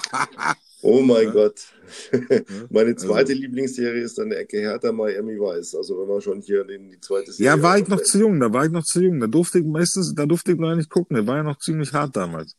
Oh 0.86 1.02
mein 1.02 1.26
Ja. 1.26 1.32
Gott. 1.32 1.62
Meine 2.70 2.96
zweite 2.96 3.32
Also- 3.32 3.42
Lieblingsserie 3.42 4.02
ist 4.02 4.18
dann 4.18 4.30
der 4.30 4.40
Ecke 4.40 4.58
Hertha 4.60 4.92
Miami 4.92 5.34
Vice. 5.40 5.76
Also 5.76 6.00
wenn 6.00 6.08
wir 6.08 6.22
schon 6.22 6.42
hier 6.42 6.68
in 6.70 6.90
die 6.92 7.00
zweite 7.00 7.32
Serie 7.32 7.46
Ja, 7.58 7.62
war 7.62 7.78
ich 7.80 7.88
noch 7.88 8.02
zu 8.02 8.20
jung, 8.20 8.40
da 8.40 8.52
war 8.54 8.66
ich 8.66 8.72
noch 8.72 8.84
zu 8.84 9.02
jung. 9.02 9.20
Da 9.20 9.28
durfte 9.28 9.60
ich 9.60 9.66
meistens, 9.66 10.14
da 10.16 10.26
durfte 10.26 10.52
ich 10.52 10.58
noch 10.60 10.76
nicht 10.76 10.90
gucken. 10.90 11.16
Der 11.16 11.26
war 11.28 11.38
ja 11.38 11.44
noch 11.44 11.58
ziemlich 11.60 11.92
hart 11.94 12.16
damals. 12.16 12.56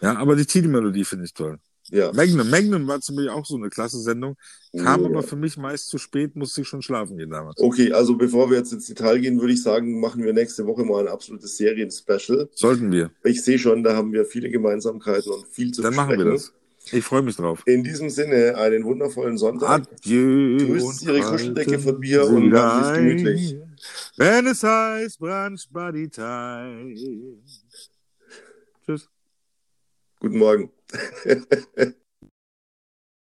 Ja, 0.00 0.16
aber 0.16 0.36
die 0.36 0.46
Titelmelodie 0.46 1.04
finde 1.04 1.24
ich 1.26 1.34
toll. 1.34 1.58
Ja. 1.90 2.12
Magnum, 2.14 2.48
Magnum 2.48 2.86
war 2.88 2.98
zum 3.00 3.16
Beispiel 3.16 3.28
auch 3.30 3.44
so 3.44 3.56
eine 3.56 3.68
klasse 3.68 3.98
Sendung. 4.00 4.36
Kam 4.74 5.02
Ja. 5.02 5.06
aber 5.06 5.22
für 5.22 5.36
mich 5.36 5.58
meist 5.58 5.88
zu 5.88 5.98
spät, 5.98 6.34
musste 6.34 6.62
ich 6.62 6.68
schon 6.68 6.80
schlafen 6.80 7.18
gehen 7.18 7.28
damals. 7.30 7.58
Okay, 7.60 7.92
also 7.92 8.16
bevor 8.16 8.48
wir 8.50 8.56
jetzt 8.56 8.72
ins 8.72 8.86
Detail 8.86 9.18
gehen, 9.20 9.38
würde 9.38 9.52
ich 9.52 9.62
sagen, 9.62 10.00
machen 10.00 10.24
wir 10.24 10.32
nächste 10.32 10.66
Woche 10.66 10.82
mal 10.84 11.00
ein 11.02 11.08
absolutes 11.08 11.58
Serien-Special. 11.58 12.48
Sollten 12.54 12.90
wir. 12.90 13.10
Ich 13.22 13.42
sehe 13.42 13.58
schon, 13.58 13.82
da 13.82 13.94
haben 13.94 14.12
wir 14.14 14.24
viele 14.24 14.48
Gemeinsamkeiten 14.48 15.30
und 15.30 15.46
viel 15.48 15.72
zu 15.72 15.82
Dann 15.82 15.94
machen 15.94 16.10
wir 16.18 16.24
besprechen. 16.24 16.52
das. 16.54 16.63
Ich 16.92 17.04
freue 17.04 17.22
mich 17.22 17.36
drauf. 17.36 17.62
In 17.66 17.82
diesem 17.82 18.10
Sinne, 18.10 18.56
einen 18.56 18.84
wundervollen 18.84 19.38
Sonntag. 19.38 19.68
Adieu. 19.68 20.58
Grüßt 20.58 21.02
Ihre 21.04 21.20
Kuscheldecke 21.20 21.78
von 21.78 21.98
mir 21.98 22.26
und 22.26 22.50
Sie 22.50 22.56
es 22.56 22.92
gemütlich. 22.94 23.56
Wenn 24.16 24.46
es 24.46 24.62
heißt 24.62 25.18
Brunch 25.18 25.68
Buddy 25.70 26.08
Time. 26.08 26.94
Tschüss. 28.84 29.08
Guten 30.20 30.38
Morgen. 30.38 30.70